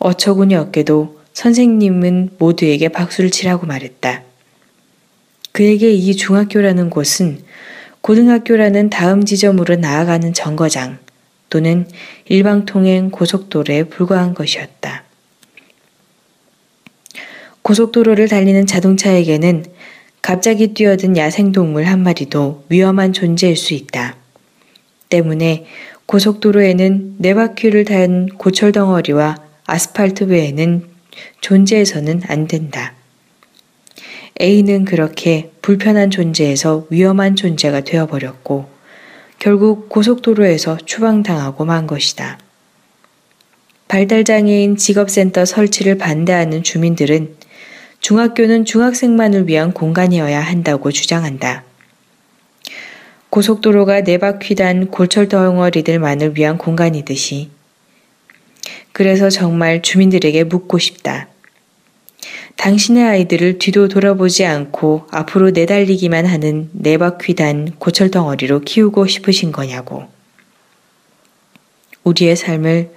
어처구니 0.00 0.56
없게도 0.56 1.20
선생님은 1.34 2.30
모두에게 2.38 2.88
박수를 2.88 3.30
치라고 3.30 3.66
말했다. 3.66 4.24
그에게 5.52 5.92
이 5.92 6.16
중학교라는 6.16 6.90
곳은 6.90 7.44
고등학교라는 8.00 8.90
다음 8.90 9.24
지점으로 9.24 9.76
나아가는 9.76 10.32
정거장 10.34 10.98
또는 11.48 11.86
일방통행 12.24 13.10
고속도로에 13.10 13.84
불과한 13.84 14.34
것이었다. 14.34 15.04
고속도로를 17.62 18.28
달리는 18.28 18.66
자동차에게는 18.66 19.64
갑자기 20.22 20.68
뛰어든 20.74 21.16
야생동물 21.16 21.84
한 21.84 22.02
마리도 22.02 22.64
위험한 22.68 23.12
존재일 23.12 23.56
수 23.56 23.74
있다. 23.74 24.16
때문에 25.08 25.66
고속도로에는 26.06 27.16
네 27.18 27.34
바퀴를 27.34 27.84
단 27.84 28.26
고철 28.26 28.72
덩어리와 28.72 29.36
아스팔트 29.66 30.24
외에는 30.24 30.84
존재해서는 31.40 32.22
안 32.26 32.46
된다. 32.46 32.94
A는 34.40 34.84
그렇게 34.84 35.52
불편한 35.60 36.10
존재에서 36.10 36.86
위험한 36.90 37.36
존재가 37.36 37.82
되어버렸고 37.82 38.68
결국 39.38 39.88
고속도로에서 39.88 40.78
추방당하고 40.84 41.64
만 41.64 41.86
것이다. 41.86 42.38
발달장애인 43.88 44.76
직업센터 44.76 45.44
설치를 45.44 45.98
반대하는 45.98 46.62
주민들은 46.62 47.39
중학교는 48.00 48.64
중학생만을 48.64 49.46
위한 49.46 49.72
공간이어야 49.72 50.40
한다고 50.40 50.90
주장한다. 50.90 51.64
고속도로가 53.28 54.02
네 54.02 54.18
바퀴 54.18 54.54
단 54.54 54.88
골철 54.88 55.28
덩어리들만을 55.28 56.36
위한 56.36 56.58
공간이듯이 56.58 57.50
그래서 58.92 59.30
정말 59.30 59.82
주민들에게 59.82 60.44
묻고 60.44 60.78
싶다. 60.78 61.28
당신의 62.56 63.04
아이들을 63.04 63.58
뒤도 63.58 63.88
돌아보지 63.88 64.44
않고 64.44 65.06
앞으로 65.10 65.50
내달리기만 65.50 66.26
하는 66.26 66.68
네 66.72 66.98
바퀴 66.98 67.34
단 67.34 67.72
고철 67.78 68.10
덩어리로 68.10 68.60
키우고 68.60 69.06
싶으신 69.06 69.52
거냐고. 69.52 70.08
우리의 72.04 72.34
삶을 72.34 72.90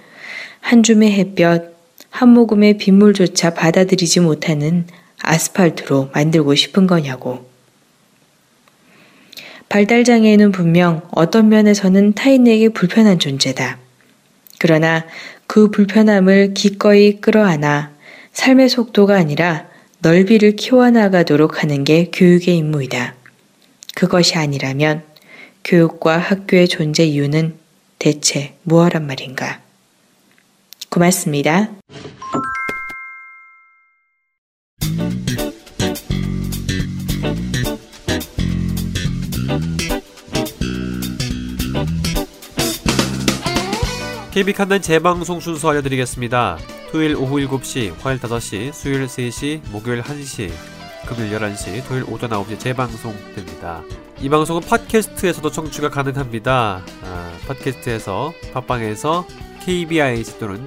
한 0.60 0.82
줌의 0.82 1.12
햇볕, 1.12 1.73
한 2.14 2.28
모금의 2.28 2.78
빗물조차 2.78 3.54
받아들이지 3.54 4.20
못하는 4.20 4.86
아스팔트로 5.20 6.10
만들고 6.14 6.54
싶은 6.54 6.86
거냐고. 6.86 7.50
발달장애인은 9.68 10.52
분명 10.52 11.02
어떤 11.10 11.48
면에서는 11.48 12.12
타인에게 12.12 12.68
불편한 12.68 13.18
존재다. 13.18 13.78
그러나 14.60 15.04
그 15.48 15.72
불편함을 15.72 16.54
기꺼이 16.54 17.20
끌어안아 17.20 17.90
삶의 18.32 18.68
속도가 18.68 19.16
아니라 19.16 19.66
넓이를 19.98 20.54
키워나가도록 20.54 21.64
하는 21.64 21.82
게 21.82 22.12
교육의 22.12 22.56
임무이다. 22.58 23.16
그것이 23.96 24.36
아니라면 24.36 25.02
교육과 25.64 26.18
학교의 26.18 26.68
존재 26.68 27.04
이유는 27.04 27.56
대체 27.98 28.54
무엇란 28.62 29.04
말인가? 29.08 29.63
고맙습니다. 30.94 31.70
KB 44.30 44.52
칸난 44.52 44.80
재방송 44.82 45.40
순서 45.40 45.70
알려드리겠습니다. 45.70 46.58
토요일 46.90 47.16
오후 47.16 47.36
7시, 47.38 47.96
화요일 48.00 48.20
5시, 48.20 48.72
수요일 48.72 49.06
3시, 49.06 49.68
목요일 49.70 50.02
1시, 50.02 50.50
금요일 51.06 51.38
11시, 51.38 51.86
토요일 51.86 52.04
오전 52.08 52.30
9시 52.30 52.58
재방송됩니다. 52.58 53.82
이 54.20 54.28
방송은 54.28 54.62
팟캐스트에서도 54.62 55.50
청취가 55.50 55.90
가능합니다. 55.90 56.84
아, 57.02 57.32
팟캐스트에서, 57.46 58.32
팟빵에서 58.52 59.26
KBIC 59.64 60.38
또는 60.38 60.66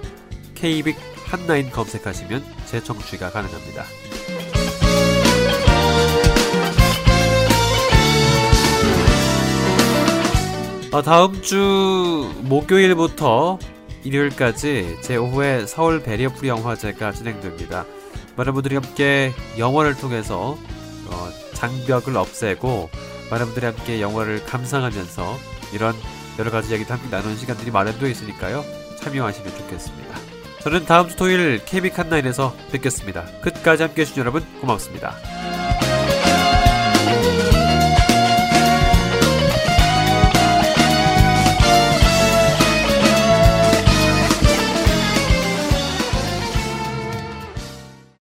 KBIC 0.58 1.00
한라인 1.26 1.70
검색하시면 1.70 2.44
재청취가 2.66 3.32
가능합니다. 3.32 3.84
어, 10.92 11.02
다음 11.02 11.42
주 11.42 12.34
목요일부터 12.44 13.60
일요일까지 14.04 14.98
제5회 15.02 15.68
서울 15.68 16.02
베리어프리 16.02 16.48
영화제가 16.48 17.12
진행됩니다. 17.12 17.86
많은 18.38 18.54
분들이 18.54 18.76
함께 18.76 19.34
영화를 19.58 19.96
통해서 19.96 20.58
어, 21.08 21.30
장벽을 21.54 22.16
없애고 22.16 22.90
많은 23.30 23.46
분들이 23.48 23.66
함께 23.66 24.02
영화를 24.02 24.44
감상하면서 24.46 25.38
이런 25.74 25.94
여러 26.40 26.52
가지 26.52 26.70
이야기도 26.70 26.94
함께 26.94 27.10
나누는 27.10 27.36
시간들이 27.36 27.70
마련되어 27.72 28.08
있으니까요. 28.08 28.64
참여하시면 29.00 29.58
좋겠습니다. 29.58 30.07
저는 30.68 30.84
다음 30.84 31.08
주 31.08 31.16
토요일 31.16 31.64
KB 31.64 31.92
칸나인에서 31.92 32.54
뵙겠습니다. 32.74 33.24
끝까지 33.40 33.84
함께 33.84 34.02
해 34.02 34.06
주신 34.06 34.20
여러분 34.20 34.44
고맙습니다. 34.60 35.16